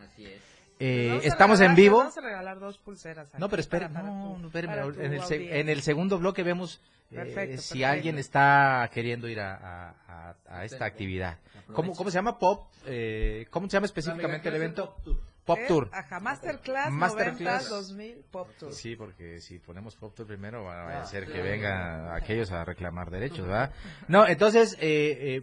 [0.04, 0.40] Así es.
[0.82, 1.98] Eh, a estamos en vivo.
[1.98, 3.28] Vamos a regalar dos pulseras.
[3.38, 7.16] No, pero para- para no, tu en, el, se- en el segundo bloque vemos eh,
[7.20, 7.86] si perfecto.
[7.86, 11.36] alguien está queriendo ir a, a- a- a esta actividad.
[11.72, 12.38] ¿Cómo, ¿Cómo se llama?
[12.38, 12.68] Pop.
[12.86, 14.96] eh, ¿Cómo se llama específicamente el evento?
[15.44, 15.88] Pop Tour.
[15.92, 17.64] Ajá, Masterclass, Masterclass.
[17.70, 18.72] 90 2000 Pop Tour.
[18.72, 21.48] Sí, porque si ponemos Pop Tour primero, va Ah, a ser que claro.
[21.48, 23.72] vengan aquellos a reclamar derechos, ¿verdad?
[24.08, 25.42] No, entonces, eh, eh,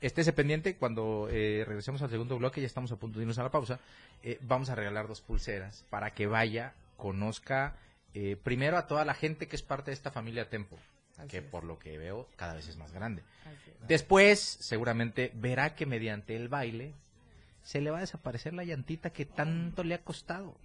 [0.00, 3.42] estése pendiente, cuando eh, regresemos al segundo bloque, ya estamos a punto de irnos a
[3.44, 3.78] la pausa,
[4.22, 7.74] eh, vamos a regalar dos pulseras para que vaya, conozca
[8.14, 10.76] eh, primero a toda la gente que es parte de esta familia Tempo,
[11.18, 11.44] Así que es.
[11.44, 13.22] por lo que veo cada vez es más grande.
[13.22, 13.88] Es.
[13.88, 16.94] Después, seguramente, verá que mediante el baile
[17.62, 20.56] se le va a desaparecer la llantita que tanto le ha costado.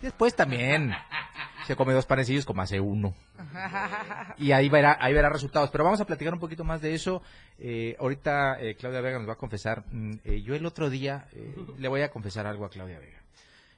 [0.00, 0.92] Después también
[1.66, 3.14] se come dos panecillos como hace uno.
[4.38, 5.70] Y ahí verá, ahí verá resultados.
[5.70, 7.22] Pero vamos a platicar un poquito más de eso.
[7.58, 9.84] Eh, ahorita eh, Claudia Vega nos va a confesar.
[9.90, 13.18] mm, eh, yo el otro día eh, le voy a confesar algo a Claudia Vega.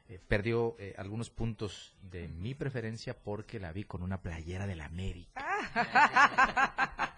[0.09, 4.77] Eh, perdió eh, algunos puntos de mi preferencia porque la vi con una playera de
[4.77, 5.45] la América.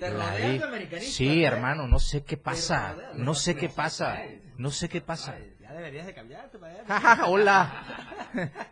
[0.00, 0.60] Te La vi.
[1.00, 1.46] Sí, ¿eh?
[1.46, 2.96] hermano, no sé qué pasa.
[3.14, 3.34] ¿no?
[3.34, 4.22] sé qué pasa.
[4.56, 5.36] No sé qué pasa.
[5.76, 7.24] Deberías de cambiarte para allá.
[7.26, 7.72] Hola.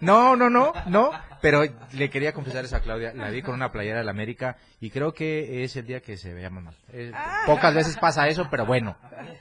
[0.01, 1.11] No, no, no, no.
[1.41, 1.63] Pero
[1.93, 3.13] le quería confesar eso a Claudia.
[3.15, 6.17] La vi con una playera de la América y creo que es el día que
[6.17, 6.77] se veía más mal.
[7.47, 8.97] Pocas veces pasa eso, pero bueno.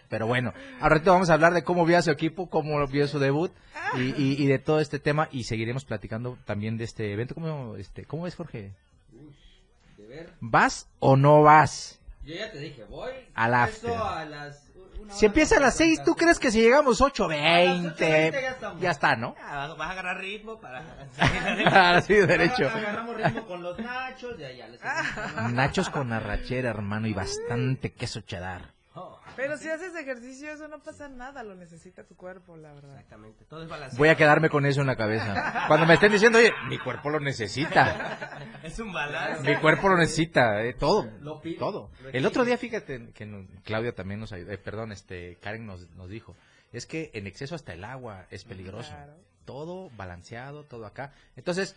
[0.09, 0.53] Pero bueno.
[0.79, 3.51] Ahorita vamos a hablar de cómo vio a su equipo, cómo vio su debut
[3.95, 7.35] y, y- y de todo este tema y seguiremos platicando también de este evento.
[7.35, 8.71] ¿Cómo, este, cómo ves, Jorge?
[9.97, 10.29] De ver.
[10.39, 11.99] ¿Vas o no vas?
[12.23, 13.11] Yo ya te dije, voy.
[13.35, 13.91] Empiezo after.
[13.91, 14.70] a las.
[15.09, 18.79] Si empieza a las con 6, ¿tú crees que si llegamos A las 8.20 8:20
[18.79, 19.35] ya está, no?
[19.43, 20.83] Ah, vas a agarrar ritmo para...
[21.97, 22.67] Así de derecho.
[22.67, 24.67] Agarramos ritmo con los nachos, ya, ya.
[24.67, 24.81] les
[25.51, 28.80] Nachos con arrachera, hermano, y bastante queso cheddar.
[28.93, 32.91] Oh, Pero si haces ejercicio, eso no pasa nada, lo necesita tu cuerpo, la verdad.
[32.91, 33.97] exactamente, todo es balanceado.
[33.97, 35.63] Voy a quedarme con eso en la cabeza.
[35.67, 38.49] Cuando me estén diciendo, oye, mi cuerpo lo necesita.
[38.63, 39.49] Es un balance.
[39.49, 41.09] Mi cuerpo lo necesita, eh, todo.
[41.21, 41.89] Lo pide, Todo.
[42.03, 45.65] lo El otro día, fíjate, que no- Claudia también nos ayudó, eh, perdón, este, Karen
[45.65, 46.35] nos, nos dijo,
[46.73, 48.89] es que en exceso hasta el agua es peligroso.
[48.91, 49.13] Claro.
[49.45, 51.11] Todo balanceado, todo acá.
[51.35, 51.75] Entonces,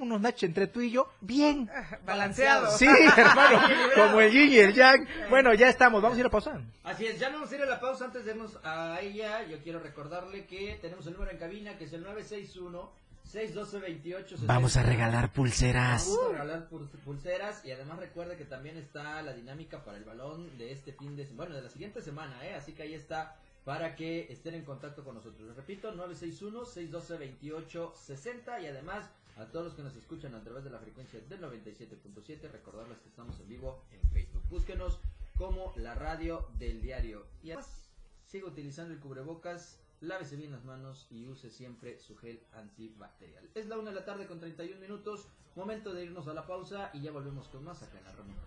[0.00, 1.70] unos nachos entre tú y yo, bien.
[2.06, 2.76] Balanceado.
[2.76, 3.60] Sí, hermano,
[3.94, 5.06] como el yin y el yang.
[5.30, 6.60] Bueno, ya estamos, vamos a ir a pausar.
[6.84, 9.42] Así es, ya no vamos a ir a la pausa antes de irnos a ella.
[9.46, 12.90] Yo quiero recordarle que tenemos el número en cabina que es el 961
[13.24, 16.06] 612 28 Vamos a regalar pulseras.
[16.08, 20.04] Vamos a regalar pul- pulseras y además recuerde que también está la dinámica para el
[20.04, 22.54] balón de este fin de semana, bueno, de la siguiente semana, ¿eh?
[22.54, 25.44] Así que ahí está para que estén en contacto con nosotros.
[25.48, 29.06] Les repito, 961-612-2860 y además
[29.36, 33.08] a todos los que nos escuchan a través de la frecuencia del 97.7, recordarles que
[33.08, 34.42] estamos en vivo en Facebook.
[34.48, 34.98] Búsquenos
[35.36, 37.26] como la radio del diario.
[37.42, 37.90] Y además,
[38.24, 43.48] siga utilizando el cubrebocas, lávese bien las manos y use siempre su gel antibacterial.
[43.54, 46.90] Es la una de la tarde con 31 minutos, momento de irnos a la pausa
[46.94, 48.38] y ya volvemos con más acá en la reunión.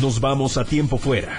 [0.00, 1.38] Nos vamos a tiempo fuera.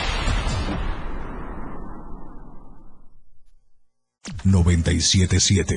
[4.51, 5.75] 977.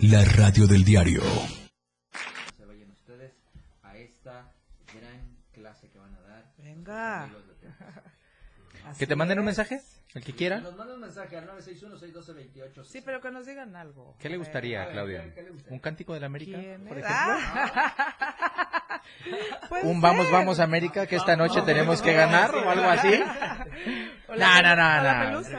[0.00, 1.22] La radio del diario.
[2.56, 3.32] Se vayan ustedes
[3.82, 4.52] a esta
[4.92, 6.52] gran clase que van a dar.
[6.58, 7.30] Venga.
[8.98, 9.80] Que te manden un mensaje,
[10.14, 10.58] el que quiera.
[10.60, 12.84] Nos mandan un mensaje al 961-612-28.
[12.84, 14.16] Sí, pero que nos digan algo.
[14.18, 15.32] ¿Qué le gustaría, ver, Claudia?
[15.34, 15.74] ¿qué- le gustaría?
[15.74, 17.16] ¿Un cántico de la América, ¿Quién por ejemplo?
[17.18, 19.02] Ah.
[19.68, 20.32] Puede ¿Un Vamos, ser.
[20.34, 23.22] vamos América que esta noche tenemos que ganar o algo así?
[24.32, 25.42] No, no, no, no.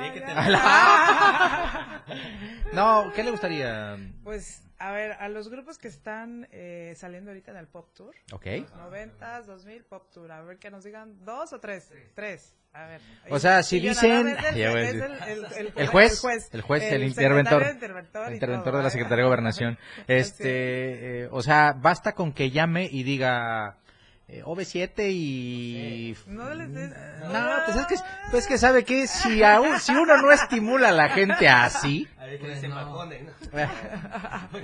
[2.74, 3.98] No, ¿qué le gustaría?
[4.24, 8.16] Pues, a ver, a los grupos que están eh, saliendo ahorita en el Pop Tour.
[8.32, 8.46] Ok.
[8.76, 10.32] 90, 2000, Pop Tour.
[10.32, 11.92] A ver que nos digan dos o tres.
[12.16, 12.56] Tres.
[12.76, 13.02] A ver.
[13.30, 17.08] O sea, si dicen- el- Ya el- el- el- El juez, el juez, el, secretario
[17.08, 18.90] interventor, interventor el interventor todo, de la.
[18.90, 19.78] Secretaría de Gobernación.
[20.08, 23.78] Este, eh, o sea, basta con que llame y diga
[24.28, 26.90] eh, OV7 y No les des-
[27.32, 27.96] no, pues es que
[28.32, 32.08] pues es que sabe que si aún si uno no estimula a la gente así,
[32.74, 33.60] Faconde, ¿no?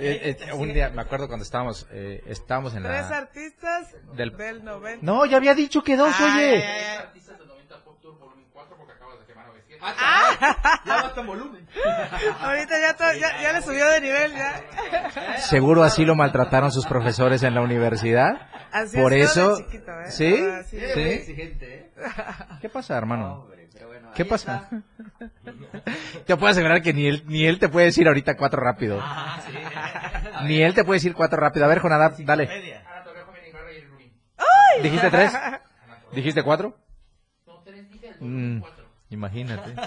[0.00, 4.36] eh, eh, un día me acuerdo cuando estábamos eh, estábamos en Tres la artistas Del-
[4.36, 4.98] del, 90.
[5.06, 6.56] No, ya había dicho que dos, Ay, oye.
[6.56, 7.20] ay, ay.
[7.20, 7.59] Ya
[9.82, 11.66] va con volumen.
[12.40, 15.38] Ahorita ya, to- ya, ya le subió de nivel, ya.
[15.38, 18.48] Seguro así lo maltrataron sus profesores en la universidad.
[18.72, 20.10] Así Por sido eso, chiquito, ¿eh?
[20.10, 20.34] ¿sí?
[20.60, 20.94] Así Sí, es.
[20.94, 21.00] ¿Sí?
[21.00, 21.90] exigente, ¿eh?
[22.60, 23.40] ¿Qué pasa, hermano?
[23.42, 24.68] Hombre, pero bueno, ¿Qué pasa?
[24.70, 25.30] está.
[26.26, 28.98] Te puedo asegurar que ni él, ni él te puede decir ahorita cuatro rápido.
[29.02, 29.52] Ah, sí.
[30.46, 31.66] Ni él te puede decir cuatro rápido.
[31.66, 32.48] A ver, Jonadab, dale.
[34.82, 35.32] ¿Dijiste tres?
[36.12, 36.78] ¿Dijiste cuatro?
[38.20, 38.62] Mm,
[39.10, 39.74] imagínate.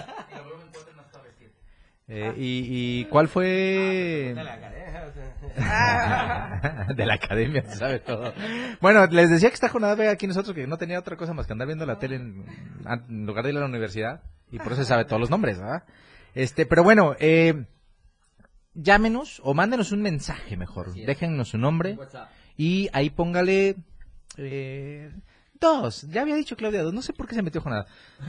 [2.06, 4.34] Eh, y, ¿Y cuál fue?
[4.34, 5.12] De la academia, o
[5.56, 6.86] sea.
[6.94, 8.34] de la academia, se sabe todo.
[8.82, 11.46] Bueno, les decía que está Jonadab Vega aquí nosotros, que no tenía otra cosa más
[11.46, 12.44] que andar viendo la tele en,
[12.86, 14.20] en lugar de ir a la universidad.
[14.50, 15.84] Y por eso se sabe todos los nombres, ¿verdad?
[16.34, 17.64] Este, pero bueno, eh,
[18.74, 20.94] llámenos o mándenos un mensaje mejor.
[20.94, 21.98] Déjennos su nombre.
[22.56, 23.76] Y ahí póngale
[24.36, 25.10] eh,
[25.64, 26.02] dos.
[26.10, 26.92] Ya había dicho Claudia dos.
[26.94, 27.86] No sé por qué se metió Jonadab.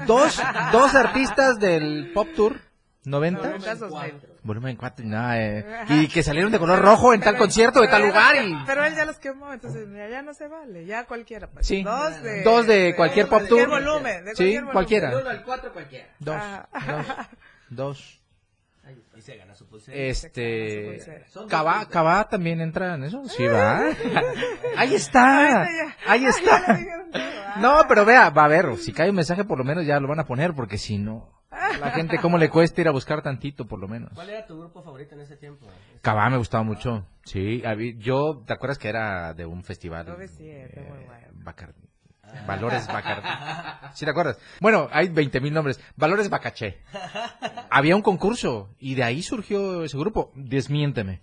[0.08, 2.60] Dos, dos artistas del Pop Tour
[3.04, 3.42] 90.
[3.42, 4.14] Noventas, dos mil.
[4.42, 5.66] Volumen 4 y nada, eh.
[5.90, 8.56] Y que salieron de color rojo en tal concierto, de tal Pero- lugar y...
[8.68, 11.48] Pero él ya los quemó, entonces ya, ya no se vale, ya cualquiera.
[11.50, 11.66] Pues.
[11.66, 11.82] Sí.
[11.84, 13.80] Dos de, Dos de cualquier pop cualquier tour.
[13.84, 14.74] volumen, de Sí, cualquier volumen.
[14.74, 15.10] cualquiera.
[15.10, 16.08] Del 1 al 4 cualquiera.
[16.20, 16.68] Dos, Ah.
[16.74, 17.06] dos,
[17.70, 18.22] dos.
[19.16, 19.98] Y se gana su pulsera.
[19.98, 21.00] Este...
[21.50, 23.82] Cabá, Cabá también entra en eso, sí, va.
[24.78, 25.64] Ahí está,
[26.06, 26.80] ahí está.
[27.60, 30.08] No, pero vea, va a ver, si cae un mensaje por lo menos ya lo
[30.08, 31.30] van a poner, porque si no,
[31.80, 34.12] la gente cómo le cuesta ir a buscar tantito por lo menos.
[34.14, 35.66] ¿Cuál era tu grupo favorito en ese tiempo?
[36.02, 37.64] Cabá me gustaba mucho, sí.
[37.98, 40.08] Yo, ¿te acuerdas que era de un festival?
[40.08, 41.28] OV7, muy bueno.
[41.44, 41.74] Bacar-
[42.48, 43.92] Valores Bacar.
[43.94, 44.38] ¿Sí te acuerdas?
[44.60, 45.80] Bueno, hay 20 mil nombres.
[45.96, 46.80] Valores Bacaché.
[47.70, 50.32] Había un concurso y de ahí surgió ese grupo.
[50.36, 51.22] Desmiénteme.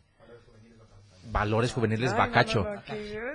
[1.31, 2.65] Valores Juveniles Ay, Bacacho.
[2.65, 2.83] no, no,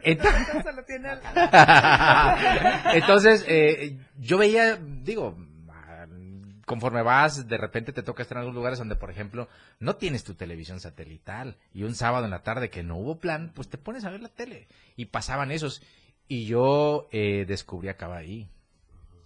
[0.03, 0.47] Entonces-
[2.93, 5.37] entonces eh, yo veía, digo,
[6.65, 9.47] conforme vas, de repente te toca estar en algunos lugares donde, por ejemplo,
[9.79, 13.51] no tienes tu televisión satelital y un sábado en la tarde que no hubo plan,
[13.55, 15.81] pues te pones a ver la tele y pasaban esos
[16.27, 18.47] y yo eh, descubrí a ahí.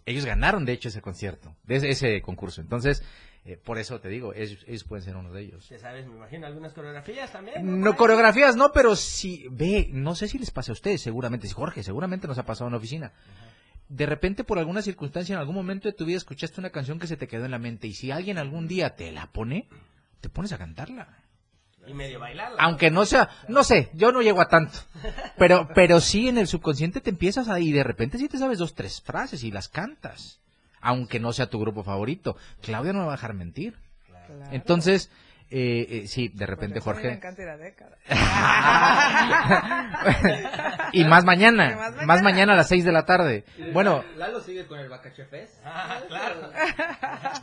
[0.05, 2.61] Ellos ganaron, de hecho, ese concierto, de ese, ese concurso.
[2.61, 3.03] Entonces,
[3.43, 5.67] eh, por eso te digo, ellos, ellos pueden ser uno de ellos.
[5.67, 7.81] Te sabes, me imagino, algunas coreografías también.
[7.81, 11.53] No coreografías, no, pero sí, ve, no sé si les pasa a ustedes, seguramente, si
[11.53, 13.13] Jorge, seguramente nos ha pasado en la oficina.
[13.89, 17.07] De repente, por alguna circunstancia, en algún momento de tu vida escuchaste una canción que
[17.07, 19.67] se te quedó en la mente y si alguien algún día te la pone,
[20.21, 21.20] te pones a cantarla.
[21.87, 22.61] Y medio bailarla.
[22.61, 24.79] Aunque no sea, no sé, yo no llego a tanto.
[25.37, 28.59] Pero, pero sí en el subconsciente te empiezas a, y de repente sí te sabes
[28.59, 30.39] dos, tres frases y las cantas.
[30.79, 32.37] Aunque no sea tu grupo favorito.
[32.61, 33.75] Claudia no me va a dejar mentir.
[34.07, 34.51] Claro.
[34.51, 35.09] Entonces,
[35.53, 37.07] eh, eh, sí, de repente Jorge.
[37.09, 37.97] Me encanta ir a década.
[40.93, 42.53] y más mañana, Y más más mañana.
[42.53, 43.43] a las 6 de la tarde.
[43.73, 45.55] Bueno, Lalo sigue con el Bacache Fest.
[45.73, 46.51] Ah, claro.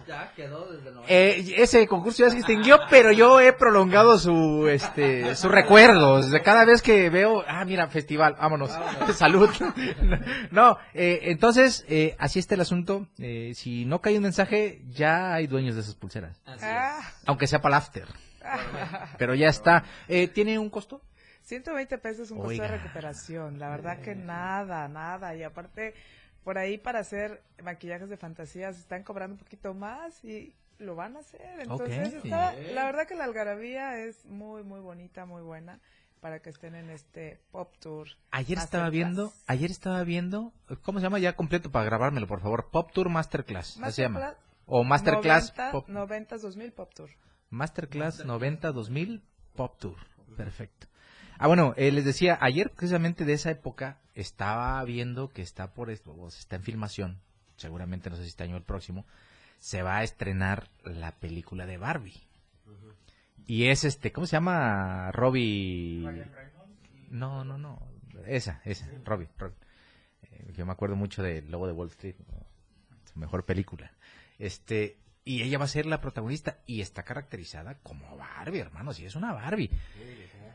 [0.07, 1.12] Ya quedó desde el 90.
[1.12, 6.31] eh, ese concurso ya se extinguió, pero yo he prolongado su, este, sus recuerdos.
[6.31, 8.71] De cada vez que veo, ah, mira, festival, vámonos,
[9.14, 9.49] salud.
[10.51, 13.07] no, eh, entonces, eh, así está el asunto.
[13.18, 16.40] Eh, si no cae un mensaje, ya hay dueños de esas pulseras.
[16.47, 16.64] Así es.
[16.64, 17.83] Ah, Aunque sea para el
[19.19, 19.85] Pero ya está.
[20.09, 21.03] Eh, ¿Tiene un costo?
[21.43, 22.65] 120 pesos un costo Oiga.
[22.71, 23.59] de recuperación.
[23.59, 25.35] La verdad que nada, nada.
[25.35, 25.95] Y aparte,
[26.45, 30.95] por ahí para hacer maquillajes de fantasía se están cobrando un poquito más y lo
[30.95, 31.41] van a hacer.
[31.61, 35.81] Entonces, está- la verdad que la algarabía es muy, muy bonita, muy buena
[36.21, 38.09] para que estén en este pop tour.
[38.31, 38.93] Ayer estaba Masterclass.
[38.93, 42.71] viendo, ayer estaba viendo, ¿cómo se llama ya completo para grabármelo, por favor?
[42.71, 44.21] Pop Tour Masterclass, así se llama.
[44.21, 47.09] Masterclass O Masterclass 90, Pop 90 2000 pop tour.
[47.51, 49.23] Masterclass 90 2000
[49.55, 49.97] Pop Tour.
[50.37, 50.87] Perfecto.
[51.39, 55.91] Ah, bueno, eh, les decía, ayer precisamente de esa época estaba viendo que está por
[55.91, 57.21] esto, o sea, está en filmación,
[57.57, 59.07] seguramente no sé si este año o el próximo,
[59.61, 62.27] se va a estrenar la película de Barbie.
[63.47, 65.11] Y es este, ¿cómo se llama?
[65.13, 66.27] Robbie.
[67.11, 67.81] No, no, no.
[68.27, 69.57] Esa, esa, Robbie, Robbie.
[70.23, 72.47] Eh, yo me acuerdo mucho de Lobo de Wall Street, ¿no?
[73.11, 73.93] su mejor película.
[74.39, 79.05] Este, y ella va a ser la protagonista y está caracterizada como Barbie, hermanos, y
[79.05, 79.71] es una Barbie.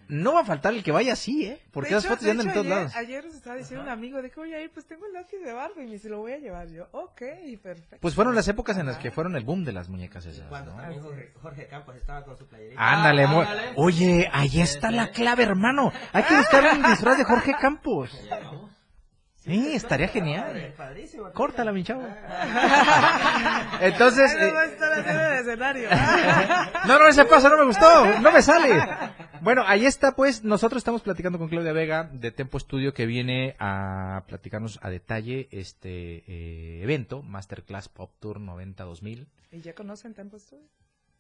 [0.10, 1.62] No va a faltar el que vaya así, ¿eh?
[1.72, 2.96] Porque De las hecho- fotos ya andan en todos ayer, lados.
[2.96, 5.54] Ayer nos estaba diciendo un amigo de que, oye, ahí pues tengo el outfit de
[5.54, 6.88] Barbie y me dice, lo voy a llevar yo.
[6.92, 7.22] Ok,
[7.62, 7.98] perfecto.
[8.02, 10.76] Pues fueron las épocas en las que fueron el boom de las muñecas esas, Cuando
[10.76, 11.02] ¿no?
[11.02, 12.82] Jorge, Jorge Campos estaba con su playerita.
[12.82, 13.74] Ándale, mo- ándale.
[13.78, 15.92] Oye, ahí está la clave, hermano.
[16.12, 18.10] Hay que buscar un disfraz de Jorge Campos.
[19.44, 20.74] Sí, estaría genial.
[20.78, 21.30] Padrísimo.
[21.34, 22.02] Córtala, mi chavo.
[23.82, 25.90] Entonces, eh, va a estar haciendo el escenario.
[26.88, 28.82] no, no, ese paso no me gustó, no me sale.
[29.42, 33.56] Bueno, ahí está, pues, nosotros estamos platicando con Claudia Vega de Tempo Studio que viene
[33.60, 39.28] a platicarnos a detalle este eh, evento, Masterclass Pop Tour 90-2000.
[39.52, 40.64] ¿Y ya conocen Tempo Studio?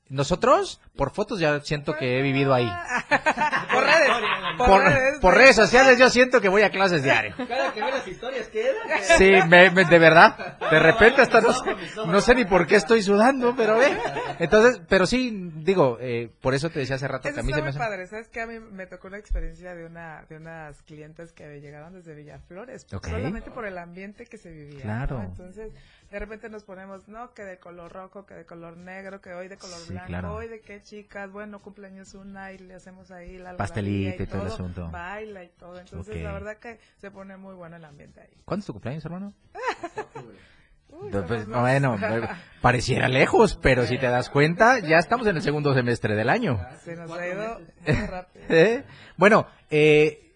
[0.09, 2.67] Nosotros, por fotos, ya siento que he vivido ahí.
[3.73, 4.09] Por redes.
[4.57, 5.19] Por, Por, redes.
[5.19, 7.33] por redes sociales yo siento que voy a clases diario.
[7.47, 8.73] Cada que ve las historias queda.
[9.17, 10.59] Sí, me- me- de verdad.
[10.69, 13.97] De repente hasta no, sé- no sé ni por qué estoy sudando, pero ve.
[14.39, 17.53] Entonces, pero sí, digo, eh, por eso te decía hace rato Eso que a mí
[17.53, 17.79] se me hace...
[17.79, 18.41] padre, ¿sabes qué?
[18.41, 22.85] A mí me tocó una experiencia de una de unas clientes que llegaron desde Villaflores,
[22.93, 23.07] Ok.
[23.07, 24.81] solamente por el ambiente que se vivía.
[24.81, 25.17] Claro.
[25.17, 25.23] ¿no?
[25.23, 25.71] Entonces,
[26.11, 29.47] de repente nos ponemos, no, que de color rojo, que de color negro, que hoy
[29.47, 30.33] de color Sí, blanco, claro.
[30.35, 34.27] hoy de qué chicas, bueno, cumpleaños una y le hacemos ahí la Pastelito algarabía y
[34.27, 34.89] todo el asunto.
[34.91, 36.21] Baila y todo, entonces Ok.
[36.23, 38.37] la verdad que se pone muy bueno el ambiente ahí.
[38.45, 39.33] ¿Cuándo es tu cumpleaños, hermano?
[40.89, 41.59] Uy, Pues, dos.
[41.61, 41.97] bueno,
[42.61, 46.59] pareciera lejos, pero si te das cuenta, ya estamos en el segundo semestre del año.
[46.83, 47.59] Se nos ha ido
[48.07, 48.45] rápido.
[48.49, 48.83] ¿Eh?
[49.17, 50.35] Bueno, eh,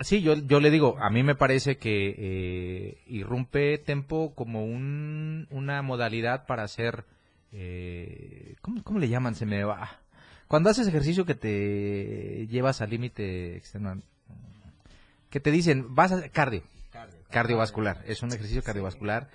[0.00, 5.46] sí, yo, yo le digo, a mí me parece que eh, irrumpe Tempo como un,
[5.50, 7.06] una modalidad para hacer,
[7.52, 9.34] eh, ¿cómo, cómo le llaman?
[9.34, 10.00] Se me va.
[10.48, 14.00] Cuando haces ejercicio que te llevas al límite externo,
[15.30, 16.62] que te dicen, vas a cardio,
[17.30, 19.28] cardiovascular, es un ejercicio cardiovascular.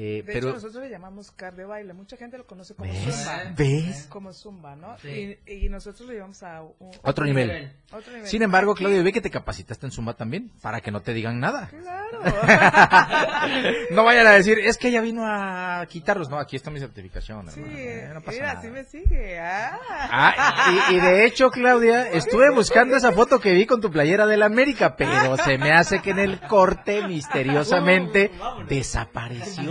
[0.00, 1.92] Eh, De pero hecho, nosotros le llamamos cardio baile.
[1.92, 3.14] Mucha gente lo conoce como ¿Ves?
[3.16, 3.42] zumba.
[3.56, 4.06] ¿Ves?
[4.08, 4.96] Como zumba, ¿no?
[4.98, 5.36] Sí.
[5.46, 7.72] Y, y nosotros lo llevamos a un, Otro nivel.
[7.92, 8.28] Otro nivel.
[8.28, 11.12] Sin embargo, Aquí- Claudio, ve que te capacitaste en Zumba también, para que no te
[11.14, 11.68] digan nada.
[11.68, 12.20] Claro.
[13.90, 16.28] no vayan a decir, es que ella vino a quitarlos.
[16.30, 17.50] No, aquí está mi certificación.
[17.50, 17.62] Sí.
[17.66, 18.62] Eh, no pasa mira, nada.
[18.62, 19.38] sí me sigue.
[19.40, 19.78] Ah.
[20.10, 24.26] Ah, y, y de hecho, Claudia, estuve buscando esa foto que vi con tu playera
[24.26, 28.30] del América, pero se me hace que en el corte misteriosamente
[28.68, 29.70] desapareció.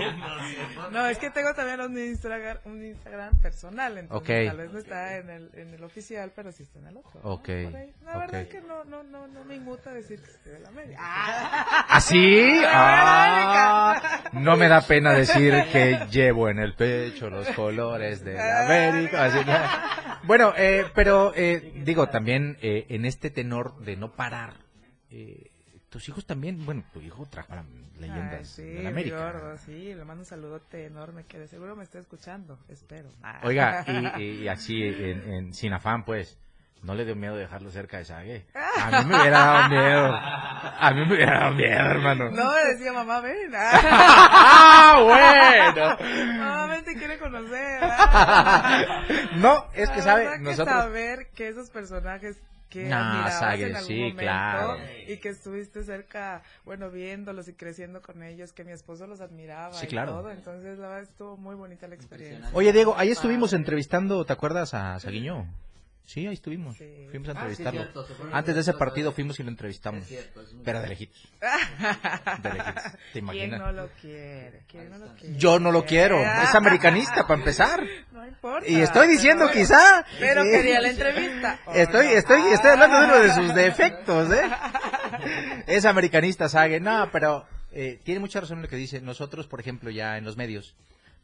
[0.91, 4.49] No, es que tengo también un Instagram, un Instagram personal, entonces Ok.
[4.49, 7.19] tal vez no está en el, en el oficial, pero sí está en el otro.
[7.23, 7.30] ¿no?
[7.32, 7.47] Ok.
[7.47, 8.19] La ok.
[8.19, 10.97] verdad es que no, no, no, no me inmuta decir que estoy de la media.
[10.99, 11.86] Ah.
[11.89, 12.62] ¿Así?
[12.69, 18.65] Ah, no me da pena decir que llevo en el pecho los colores de la
[18.65, 19.25] América.
[19.25, 19.58] Así, ¿no?
[20.23, 24.53] Bueno, eh, pero eh, digo, también eh, en este tenor de no parar,
[25.10, 25.51] eh,
[25.89, 27.63] tus hijos también, bueno, tu hijo trajo a
[28.00, 29.32] leyendas Ay, sí, de la América.
[29.32, 33.10] gordo, sí, le mando un saludote enorme que de seguro me está escuchando, espero.
[33.23, 33.39] Ah.
[33.43, 33.86] Oiga,
[34.17, 36.38] y, y- así, en, en- sin afán, pues,
[36.84, 38.45] no le dio miedo dejarlo cerca de Sague.
[38.54, 40.15] A mí me hubiera dado miedo.
[40.80, 42.30] A mí me hubiera dado miedo, hermano.
[42.32, 43.52] No, decía mamá, ven.
[43.56, 45.97] ¡Ah, bueno!
[46.38, 47.82] Mamá, ven, te quiere conocer.
[49.38, 50.67] No, es que La sabe, que nosotros...
[50.78, 54.77] saber que esos personajes que No, admirabas en algún sí, momento claro.
[55.08, 59.73] y que estuviste cerca, bueno, viéndolos y creciendo con ellos, que mi esposo los admiraba
[59.73, 60.13] Sí, y claro.
[60.13, 62.49] todo, entonces la verdad estuvo muy bonita la experiencia.
[62.53, 65.47] Oye, Diego, ahí estuvimos entrevistando, ¿te acuerdas a Saguiño?
[66.07, 66.77] Sí, ahí estuvimos.
[66.77, 67.81] Fuimos a Ah, sí, entrevistarlo.
[67.81, 70.03] cierto, Antes de ese partido fuimos y lo entrevistamos.
[70.03, 71.21] Es cierto, es muy Pero de lejitos.
[72.43, 72.83] De lejitos.
[72.83, 73.59] ¿Te ¿Quién imaginas?
[73.59, 74.61] no lo quiere?
[74.69, 75.35] ¿Quién no lo quiere?
[75.37, 76.17] Yo no lo quiero.
[76.23, 77.83] Es americanista, para empezar.
[78.13, 78.65] No importa.
[78.69, 80.05] Y estoy diciendo pero- quizá.
[80.17, 81.59] Pero eh, quería la entrevista.
[81.65, 84.43] ¿o Estoy, estoy, estoy hablando de uno de sus defectos, ¿eh?
[85.67, 86.79] Es americanista, Sage.
[86.79, 89.01] No, pero eh, tiene mucha razón en lo que dice.
[89.01, 90.73] Nosotros, por ejemplo, ya en los medios,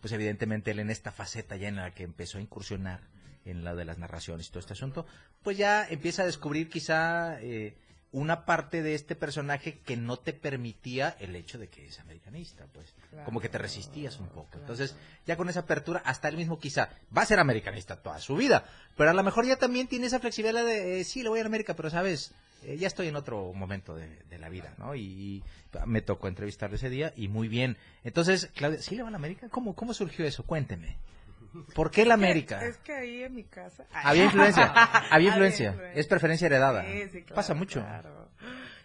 [0.02, 3.00] pues evidentemente él en esta faceta ya en la que empezó a incursionar
[3.46, 5.06] en la de las narraciones y todo este asunto,
[5.42, 7.76] pues ya empieza a descubrir quizá eh,
[8.14, 12.68] una parte de este personaje que no te permitía el hecho de que es americanista,
[12.72, 12.94] pues.
[13.26, 14.60] Como que te resistías un poco.
[14.60, 14.96] Entonces,
[15.26, 18.66] ya con esa apertura, hasta él mismo quizá va a ser americanista toda su vida.
[18.96, 21.46] Pero a lo mejor ya también tiene esa flexibilidad de, eh, sí, le voy a
[21.46, 24.94] América, pero sabes, eh, ya estoy en otro momento de, de la vida, ¿no?
[24.94, 25.44] Y, y
[25.88, 27.78] me tocó entrevistarle ese día y muy bien.
[28.04, 29.50] Entonces, Claudia, ¿sí le va a la América?
[29.50, 30.44] ¿Cómo, cómo surgió eso?
[30.44, 30.98] Cuénteme.
[31.76, 32.64] ¿Por qué la América?
[32.66, 33.86] Es que ahí en mi casa.
[33.94, 34.72] Había influencia,
[35.12, 35.92] había influencia.
[35.94, 36.84] Es preferencia heredada.
[36.86, 37.80] Sí, sí, claro, Pasa mucho.
[37.82, 38.30] claro.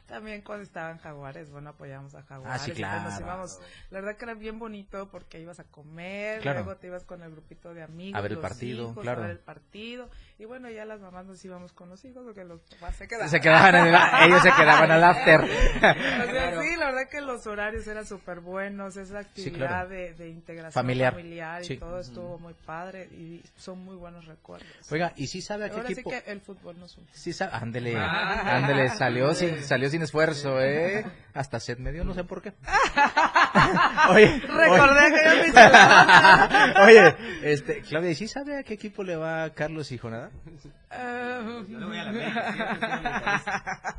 [0.06, 2.62] También cuando estaban Jaguares, bueno, apoyamos a Jaguares.
[2.62, 3.20] Ah, sí, pues nos claro.
[3.26, 3.60] íbamos-
[3.90, 6.60] la verdad que era bien bonito porque ibas a comer, Claro.
[6.64, 8.18] luego te ibas con el grupito de amigos.
[8.18, 9.20] A ver el partido, hijos, claro.
[9.20, 10.08] A ver el partido.
[10.40, 13.28] Y bueno, ya las mamás nos íbamos con los hijos porque los papás se quedaban.
[13.28, 15.40] Se quedaban en el, ellos se quedaban al after.
[15.78, 19.88] O sea, sí, la verdad que los horarios eran súper buenos, esa actividad claro.
[19.88, 21.12] de, de integración Familiar.
[21.14, 21.72] familiar, Sí.
[21.74, 24.68] y todo estuvo muy padre y son muy buenos recuerdos.
[24.92, 26.10] Oiga, ¿y sí sabe a qué Ahora equipo?
[26.10, 27.08] sí que el fútbol nos une.
[27.12, 28.58] Sí sabe, ándele, Ah.
[28.58, 31.04] ándele, salió sin, salió sin esfuerzo, ¿eh?
[31.34, 32.52] Hasta sed me dio, no sé por qué.
[34.10, 39.02] Oye, Recordé que yo me hice oye, este, Claudia, ¿y sí sabe a qué equipo
[39.02, 39.90] le va Carlos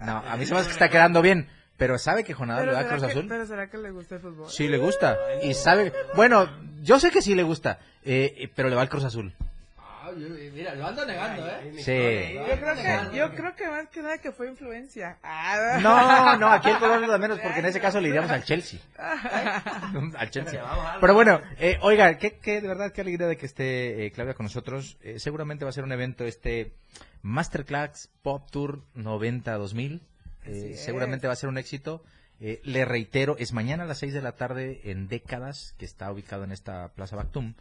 [0.05, 2.67] No, a mí se me hace que está quedando bien, pero ¿sabe que Jonada le
[2.67, 3.25] Pero va a será, Cruz que, Azul?
[3.29, 4.49] pero será que le gusta el fútbol?
[4.49, 6.47] Sí le gusta, y sabe, bueno,
[6.81, 9.33] yo sé que sí le gusta, eh, pero le va al Cruz Azul.
[10.15, 11.73] Mira, lo ando negando, ¿eh?
[11.77, 12.35] Sí.
[12.35, 15.17] Yo creo, que, yo creo que más que nada que fue influencia.
[15.23, 15.79] Ah.
[15.81, 18.43] No, no, aquí el color es lo menos, porque en ese caso le iríamos al
[18.43, 18.79] Chelsea.
[18.97, 20.63] al Chelsea.
[20.99, 24.33] Pero bueno, eh, oiga, qué, qué, de verdad, qué alegría de que esté eh, Claudia
[24.33, 24.97] con nosotros.
[25.01, 26.73] Eh, seguramente va a ser un evento este
[27.21, 30.01] Masterclass Pop Tour 90-2000.
[30.45, 32.03] Eh, seguramente va a ser un éxito.
[32.41, 36.11] Eh, le reitero, es mañana a las 6 de la tarde en Décadas, que está
[36.11, 37.55] ubicado en esta Plaza Bactum,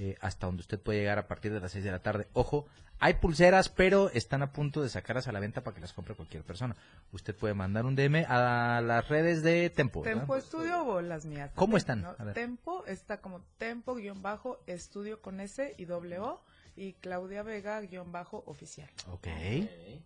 [0.00, 2.28] eh, hasta donde usted puede llegar a partir de las 6 de la tarde.
[2.32, 2.66] Ojo,
[3.00, 6.14] hay pulseras, pero están a punto de sacarlas a la venta para que las compre
[6.14, 6.76] cualquier persona.
[7.10, 10.02] Usted puede mandar un DM a las redes de Tempo.
[10.02, 10.20] ¿verdad?
[10.20, 11.50] Tempo Estudio o las mías.
[11.56, 12.06] ¿Cómo están?
[12.32, 16.42] Tempo está como Tempo-Estudio con S y doble O
[16.78, 18.88] y Claudia Vega-oficial.
[19.10, 19.26] Ok,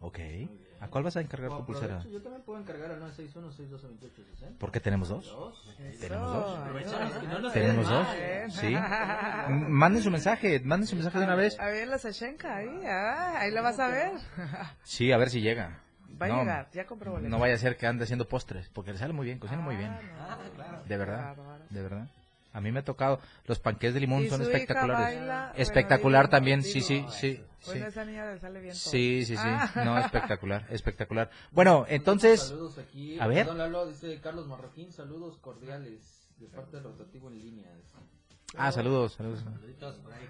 [0.00, 0.18] ok.
[0.80, 2.02] ¿A cuál vas a encargar tu pulsera?
[2.10, 4.56] Yo también puedo encargar al 961-612-2860.
[4.58, 5.32] ¿Por qué tenemos dos?
[6.00, 6.58] ¿Tenemos dos?
[7.42, 8.06] No ¿Tenemos dos?
[8.16, 8.46] ¿eh?
[8.50, 8.74] Sí.
[9.48, 11.60] Manden su mensaje, manden su mensaje de una vez.
[11.60, 14.12] A ver la Sashenka ahí, ah, ahí la vas a ver.
[14.82, 15.78] Sí, a ver si llega.
[16.20, 17.28] Va a No, llegar, ya compró boleto.
[17.30, 19.76] No vaya a ser que ande haciendo postres, porque le sale muy bien, cocina muy
[19.76, 19.90] bien.
[20.18, 20.82] Ah, no.
[20.84, 21.64] De verdad, Bárbaro.
[21.70, 22.08] de verdad.
[22.52, 25.18] A mí me ha tocado, los panqués de limón Y son su hija espectaculares.
[25.18, 27.36] baila, bueno, Espectacular digo, también, sí, digo, sí, sí.
[27.36, 27.44] sí.
[27.66, 28.90] Bueno, esa niña le sale bien todo.
[28.90, 29.42] Sí, sí, sí.
[29.44, 29.70] Ah.
[29.84, 31.30] No, espectacular, espectacular.
[31.50, 33.18] Bueno, entonces, Saludos aquí.
[33.18, 33.46] a ver.
[33.46, 37.68] Don Lalo dice Carlos Marroquín, saludos cordiales de parte del rotativo en línea.
[38.56, 39.40] ah, saludos, saludos.
[39.40, 40.28] Saluditos por ahí.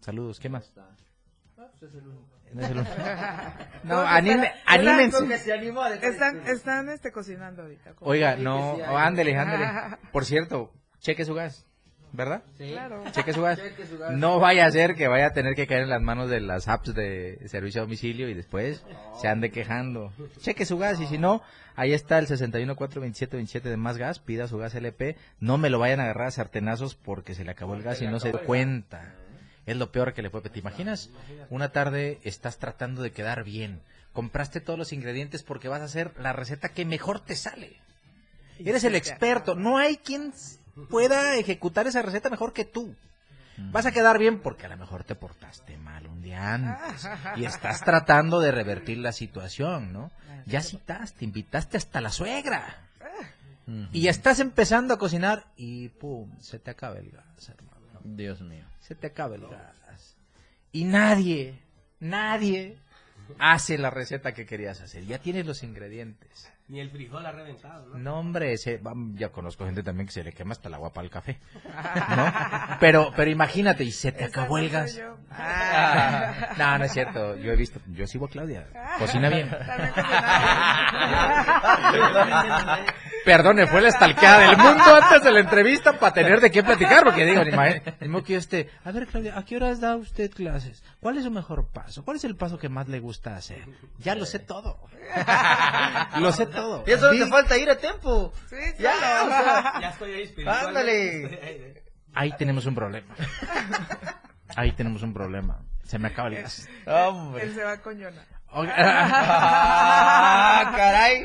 [0.00, 0.72] Saludos, ¿qué más?
[0.78, 2.28] Ah, pues es el único.
[2.54, 2.92] No es el único.
[3.84, 5.16] No, anime, anímense.
[5.18, 7.94] Con que se animó a dejar Están, este- están este, cocinando ahorita.
[8.00, 9.66] Oiga, no, ándele, ándele.
[10.12, 10.72] Por cierto,
[11.02, 11.66] cheque su gas,
[12.12, 12.42] ¿verdad?
[12.56, 12.70] Sí.
[12.70, 13.04] Claro.
[13.10, 13.58] Cheque su gas.
[13.58, 14.12] Cheque su gas.
[14.12, 16.68] No vaya a ser que vaya a tener que caer en las manos de las
[16.68, 18.84] apps de servicio a domicilio y después
[19.20, 20.12] se ande quejando.
[20.40, 21.42] Cheque su gas y si no,
[21.74, 26.00] ahí está el 6142727 de más gas, pida su gas LP, no me lo vayan
[26.00, 29.14] a agarrar a sartenazos porque se le acabó el gas y no se dio cuenta.
[29.66, 30.50] Es lo peor que le puede.
[30.50, 31.10] ¿Te imaginas?
[31.48, 33.80] Una tarde estás tratando de quedar bien.
[34.12, 37.76] Compraste todos los ingredientes porque vas a hacer la receta que mejor te sale.
[38.58, 39.54] Eres el experto.
[39.54, 40.32] No hay quien
[40.88, 42.94] pueda ejecutar esa receta mejor que tú.
[43.70, 47.06] Vas a quedar bien porque a lo mejor te portaste mal un día antes
[47.36, 50.10] y estás tratando de revertir la situación, ¿no?
[50.46, 52.88] Ya citaste, invitaste hasta la suegra
[53.92, 58.00] y ya estás empezando a cocinar y pum, se te acaba el gas, hermano.
[58.04, 58.64] Dios mío.
[58.80, 60.16] Se te acaba el gas.
[60.72, 61.60] Y nadie,
[62.00, 62.78] nadie
[63.38, 65.04] hace la receta que querías hacer.
[65.04, 66.51] Ya tienes los ingredientes.
[66.72, 67.98] Ni el frijol ha reventado, ¿no?
[67.98, 68.80] No, hombre, ese,
[69.12, 71.38] ya conozco gente también que se le quema hasta el agua para el café.
[72.16, 72.32] ¿No?
[72.80, 74.98] Pero, pero imagínate, y se te acabó no el gas.
[75.30, 77.36] Ah, no, no es cierto.
[77.36, 78.68] Yo he visto, yo sigo a Claudia.
[78.98, 79.50] Cocina bien.
[83.24, 87.04] Perdone, fue la estalqueada del mundo antes de la entrevista para tener de qué platicar,
[87.04, 87.42] porque digo,
[88.00, 90.82] ni que yo esté, a ver Claudia, ¿a qué horas da usted clases?
[91.00, 92.04] ¿Cuál es su mejor paso?
[92.04, 93.64] ¿Cuál es el paso que más le gusta hacer?
[93.98, 94.78] Ya lo sé todo.
[96.18, 96.84] lo sé todo.
[96.86, 98.32] Y eso te falta ir a tiempo.
[98.50, 99.24] Sí, Ya, solo.
[99.24, 100.34] o sea, Ya estoy ahí.
[100.46, 101.82] Ándale.
[102.14, 103.14] Ahí tenemos un problema.
[104.56, 105.60] Ahí tenemos un problema.
[105.84, 106.68] Se me acaba el gas.
[106.86, 107.44] Hombre.
[107.44, 108.24] Él se va con Yona.
[108.50, 111.24] Oiga- Ah, caray.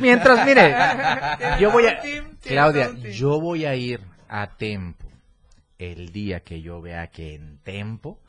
[0.00, 0.74] Mientras, mire,
[1.60, 2.00] yo voy a...
[2.42, 5.06] Claudia, yo voy a ir a Tempo.
[5.78, 8.20] El día que yo vea que en Tempo,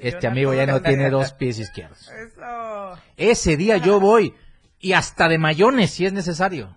[0.00, 2.10] este amigo ya no tiene dos pies izquierdos.
[2.10, 2.98] Eso.
[3.16, 4.34] Ese día yo voy.
[4.78, 6.76] y hasta de mayones si es necesario.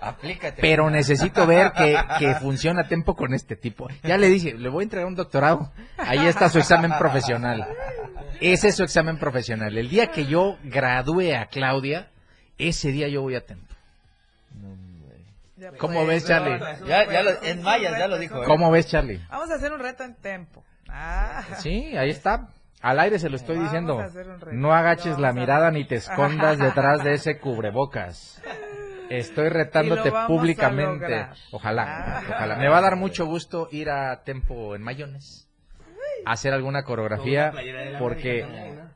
[0.00, 0.60] Aplícate.
[0.60, 3.88] Pero necesito ver que, que funcione a tiempo con este tipo.
[4.02, 5.72] Ya le dije, le voy a entregar un doctorado.
[5.96, 7.68] Ahí está su examen profesional.
[8.40, 9.78] Ese es su examen profesional.
[9.78, 12.10] El día que yo gradúe a Claudia,
[12.68, 13.42] ese día yo voy a.
[15.56, 16.58] Ya ¿Cómo pues, ves, Charlie?
[16.58, 18.46] no, Ya- no, ya lo- pues, en mayas ya lo dijo, ¿eh?
[18.46, 19.20] ¿Cómo ves, Charlie?
[19.30, 20.64] Vamos a hacer un reto en tempo.
[20.88, 21.42] Ah.
[21.58, 22.48] Sí, ahí está.
[22.80, 24.04] Al aire se lo estoy Vamos diciendo.
[24.50, 28.42] No agaches la mirada ni te escondas detrás de ese cubrebocas.
[29.08, 31.26] Estoy retándote públicamente.
[31.52, 32.22] Ojalá, Ah.
[32.28, 32.56] ojalá.
[32.56, 35.46] Me va a dar mucho gusto ir a Tempo en Mayones.
[36.26, 37.52] Hacer alguna coreografía
[38.00, 38.46] porque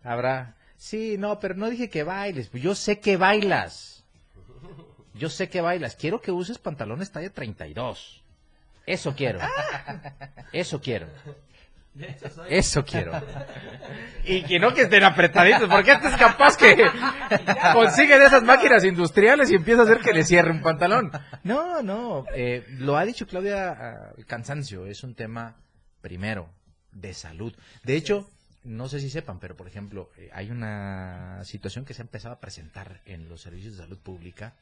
[0.02, 0.54] habrá...
[0.76, 2.50] Sí, no, pero no dije que bailes.
[2.52, 4.04] Yo sé que bailas.
[5.14, 5.96] Yo sé que bailas.
[5.96, 8.22] Quiero que uses pantalones talla 32.
[8.86, 9.40] Eso quiero.
[10.52, 11.08] Eso quiero.
[12.48, 13.12] Eso quiero.
[14.24, 16.76] Y que no que estén apretaditos, porque este es capaz que
[17.72, 21.10] consigue de esas máquinas industriales y empieza a hacer que le cierre un pantalón.
[21.42, 25.56] No, no, eh, lo ha dicho Claudia, ah, el cansancio es un tema,
[26.00, 26.50] primero,
[26.92, 27.54] de salud.
[27.82, 28.28] De hecho,
[28.66, 32.34] no sé si sepan, pero por ejemplo, eh, hay una situación que se ha empezado
[32.34, 34.54] a presentar en los servicios de salud pública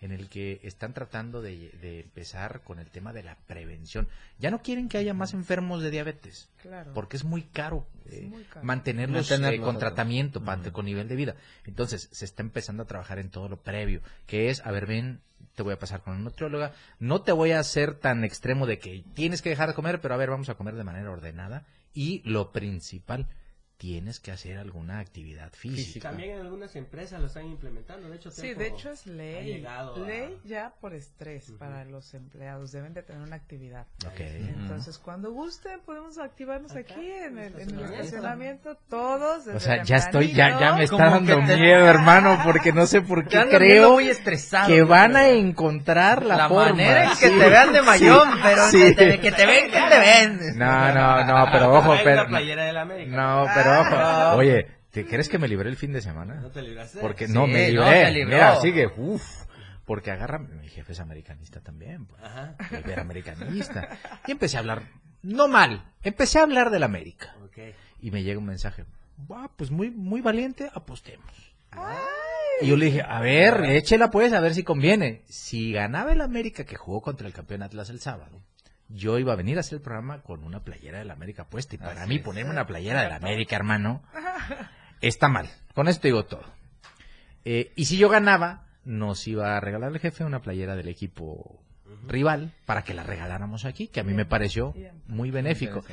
[0.00, 4.06] en el que están tratando de, de empezar con el tema de la prevención.
[4.38, 6.92] Ya no quieren que haya más enfermos de diabetes, Claro.
[6.92, 8.66] porque es muy caro, Es eh, muy caro.
[8.66, 10.42] mantenerlos Mantenerlos, eh, con tratamiento,
[10.72, 11.36] con nivel de vida.
[11.64, 15.20] Entonces, se está empezando a trabajar en todo lo previo, que es, a ver, ven,
[15.54, 18.78] te voy a pasar con una nutrióloga, no te voy a hacer tan extremo de
[18.80, 21.64] que tienes que dejar de comer, pero a ver, vamos a comer de manera ordenada.
[21.94, 23.28] Y lo principal,
[23.76, 26.08] tienes que hacer alguna actividad física.
[26.08, 28.08] También en algunas empresas lo están implementando.
[28.08, 29.64] De hecho, Sí, de hecho es ha ley.
[29.66, 32.72] a- Ley ya por estrés para los empleados.
[32.72, 33.86] Deben de tener una actividad.
[34.06, 34.20] Ok.
[34.20, 38.76] Entonces, cuando gusten, podemos activarnos aquí en el, en el estacionamiento.
[38.88, 39.46] todos.
[39.48, 43.00] O sea, ya estoy, ya, ya me está dando que miedo, hermano, porque no sé
[43.02, 44.68] por qué creo muy estresado.
[44.68, 46.70] que van a encontrar la, La forma.
[46.70, 48.78] manera en que Sí, te vean de mayón, sí, pero sí.
[48.80, 50.58] que, te, que te ven, que te ven.
[50.58, 52.28] No, no, no, pero ojo, pero...
[52.28, 54.36] No, pero ojo.
[54.38, 56.36] Oye, ¿te crees que me libré el fin de semana?
[56.36, 57.00] No te libraste.
[57.00, 58.10] Porque Sí, no me no, libré.
[58.10, 58.30] libró.
[58.34, 59.44] Mira, sigue, uff.
[59.84, 62.22] Porque agarra, mi jefe es americanista también, pues.
[62.22, 62.54] Ajá.
[62.70, 63.88] El americanista.
[64.26, 64.82] Y empecé a hablar,
[65.22, 67.34] no mal, empecé a hablar del América.
[67.44, 67.58] Ok.
[68.00, 68.84] Y me llega un mensaje,
[69.18, 71.32] "Buah, pues muy, muy valiente, apostemos.
[72.62, 75.22] Y yo le dije, a ver, échela pues, a ver si conviene.
[75.28, 78.40] Si ganaba el América que jugó contra el campeón Atlas el sábado,
[78.88, 81.74] yo iba a venir a hacer el programa con una playera del América puesta.
[81.74, 82.22] Y para Así mí es.
[82.22, 84.02] ponerme una playera del América, hermano,
[85.00, 85.48] está mal.
[85.74, 86.44] Con esto digo todo.
[87.44, 91.60] Eh, y si yo ganaba, nos iba a regalar el jefe una playera del equipo
[92.06, 94.74] rival para que la regaláramos aquí, que a mí me pareció
[95.06, 95.84] muy benéfico.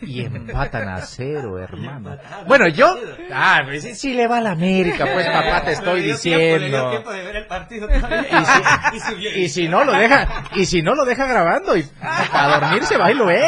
[0.00, 2.16] Y empatan a cero, hermano.
[2.46, 2.96] Bueno, yo...
[3.32, 7.02] Ah, pues sí, sí le va a la América, pues papá, te estoy diciendo.
[9.34, 13.10] Y si, no lo deja, y si no lo deja grabando y a dormirse va
[13.10, 13.44] y lo ve.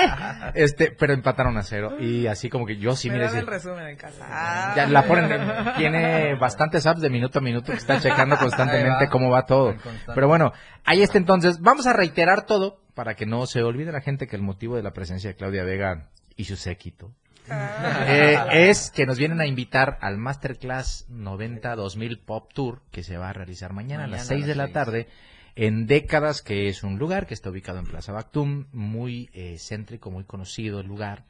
[0.54, 3.86] Este, pero empataron a cero y así como que yo sí Me mire el resumen
[3.86, 4.24] en casa.
[4.28, 4.72] Ah.
[4.76, 9.08] ya la ponen, en- tiene bastantes apps de minuto a minuto que está checando constantemente
[9.08, 9.74] cómo va todo.
[10.14, 10.52] Pero bueno,
[10.85, 11.61] ahí está entonces.
[11.61, 14.83] Vamos a reiterar todo para que no se olvide la gente que el motivo de
[14.83, 17.12] la presencia de Claudia Vega y su séquito
[17.49, 23.16] eh, es que nos vienen a invitar al Masterclass 90 2000 Pop Tour que se
[23.16, 25.09] va a realizar mañana, a las Mañana 6 a de la tarde
[25.57, 30.11] en Décadas, que es un lugar que está ubicado en Plaza Bactum, muy eh, céntrico,
[30.11, 31.24] muy conocido el lugar,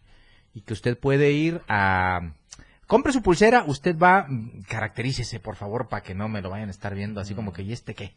[0.54, 2.34] y que usted puede ir a...
[2.86, 6.68] Compre su pulsera, usted va, mm, caracterícese por favor para que no me lo vayan
[6.68, 8.14] a estar viendo así como que, ¿y este qué?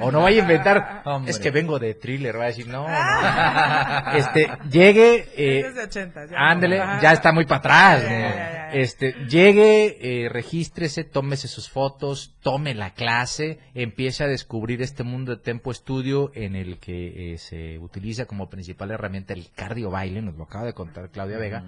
[0.00, 1.30] O no vaya a inventar, Hombre.
[1.30, 4.12] es que vengo de thriller, va a decir, no, no.
[4.12, 6.36] Este, llegue, eh, Ese es de 80, ya.
[6.38, 8.02] Ándele, ya está muy para atrás.
[8.02, 8.14] Ya, ¿no?
[8.14, 8.70] ya, ya, ya.
[8.72, 15.36] Este, llegue, eh, regístrese, tómese sus fotos, tome la clase, empiece a descubrir este mundo
[15.36, 20.20] de Tempo Estudio en el que eh, se utiliza como principal herramienta el cardio baile,
[20.20, 21.64] nos lo acaba de contar Claudia Vega,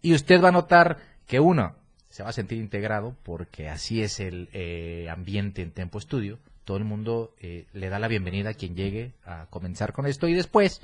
[0.00, 1.76] y usted va a notar que uno
[2.08, 6.38] se va a sentir integrado porque así es el eh, ambiente en Tempo Estudio.
[6.68, 10.28] Todo el mundo eh, le da la bienvenida a quien llegue a comenzar con esto
[10.28, 10.82] y después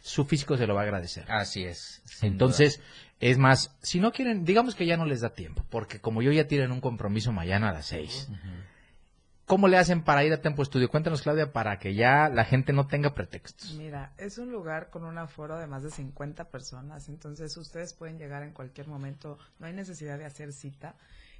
[0.00, 1.30] su físico se lo va a agradecer.
[1.30, 2.00] Así es.
[2.22, 2.80] Entonces,
[3.20, 6.32] es más, si no quieren, digamos que ya no les da tiempo, porque como yo
[6.32, 8.30] ya tienen un compromiso mañana a las seis.
[9.44, 10.88] ¿Cómo le hacen para ir a Tempo Estudio?
[10.88, 13.74] Cuéntanos, Claudia, para que ya la gente no tenga pretextos.
[13.74, 18.18] Mira, es un lugar con un aforo de más de 50 personas, entonces ustedes pueden
[18.18, 20.94] llegar en cualquier momento, no hay necesidad de hacer cita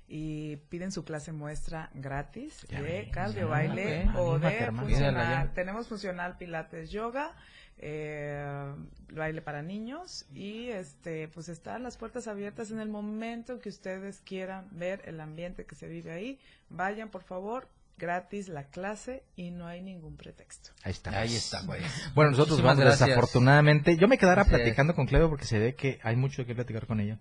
[0.09, 4.89] y piden su clase muestra gratis Ya de cardio baile ve, o de hermano.
[4.89, 5.53] Funcional.
[5.55, 7.35] Tenemos funcional pilates yoga,
[7.79, 8.75] eh,
[9.13, 14.21] baile para niños y este pues están las puertas abiertas en el momento que ustedes
[14.21, 16.39] quieran ver el ambiente que se vive ahí.
[16.69, 20.71] Vayan, por favor, gratis la clase y no hay ningún pretexto.
[20.83, 21.19] Ahí está.
[21.19, 21.83] Ahí está, pues.
[22.15, 23.97] Bueno, nosotros vamos desafortunadamente.
[23.97, 27.01] Yo me quedara platicando con Cleo porque se ve que hay mucho que platicar con
[27.01, 27.19] ella.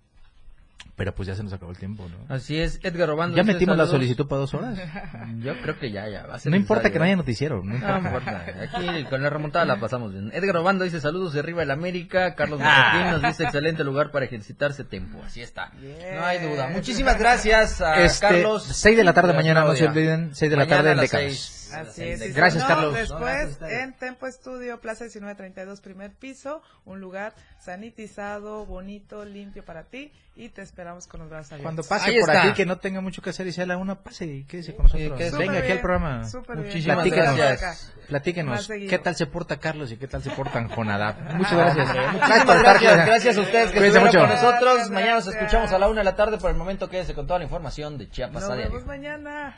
[0.95, 2.33] Pero pues ya se nos acabó el tiempo, ¿no?
[2.33, 3.35] Así es, Edgar Obando.
[3.35, 4.79] ¿Ya metimos la solicitud para dos horas?
[5.39, 6.25] Yo creo que ya, ya.
[6.25, 7.17] Va a ser No importa que no haya ¿eh?
[7.17, 7.61] noticiero.
[7.63, 7.99] No importa.
[7.99, 8.45] No importa.
[8.63, 10.31] Aquí con la remontada la pasamos bien.
[10.33, 12.33] Edgar Obando dice saludos de arriba el América.
[12.35, 12.59] Carlos.
[12.63, 15.21] Martín nos dice excelente lugar para ejercitarse tiempo.
[15.25, 15.73] Así está.
[16.15, 16.69] No hay duda.
[16.69, 18.63] Muchísimas gracias a Este, Carlos.
[18.63, 21.64] 6 de la tarde mañana, no se olviden, 6 de la Mañana tarde en seis.
[21.81, 22.21] Así es.
[22.21, 22.93] si Gracias, no, Carlos.
[22.93, 29.83] No, Después, en Tempo Estudio, Plaza 1932, primer piso, un lugar sanitizado, bonito, limpio para
[29.83, 31.63] ti y te esperamos con los brazos abiertos.
[31.63, 32.43] Cuando pase Ahí por está.
[32.43, 34.83] aquí, que no tenga mucho que hacer y sea la una, pase y quédese con
[34.83, 35.37] nosotros.
[35.37, 36.23] Venga aquí al programa.
[36.55, 37.37] Muchísimas Platíquenos.
[37.37, 37.93] gracias.
[38.07, 38.67] Platíquenos.
[38.67, 41.15] ¿qué tal se porta Carlos y qué tal se portan Jonadab?
[41.35, 41.89] Muchas gracias.
[41.89, 44.19] Estar, gracias, gracias a ustedes que estuvieron mucho.
[44.19, 44.73] con nosotros.
[44.73, 46.37] Gracias, Mañana nos escuchamos a la una de la tarde.
[46.37, 49.55] Por el momento quédese con toda la información de Chiapas Nos vemos mañana.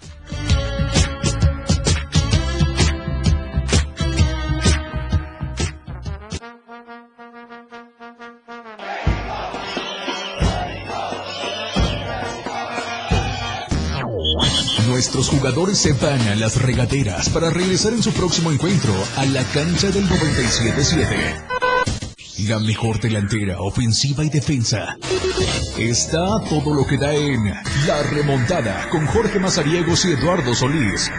[14.87, 19.43] Nuestros jugadores se van a las regaderas para regresar en su próximo encuentro a la
[19.43, 21.57] cancha del 97-7.
[22.47, 24.97] La mejor delantera, ofensiva y defensa.
[25.77, 27.45] Está todo lo que da en
[27.85, 31.11] La Remontada con Jorge Mazariegos y Eduardo Solís.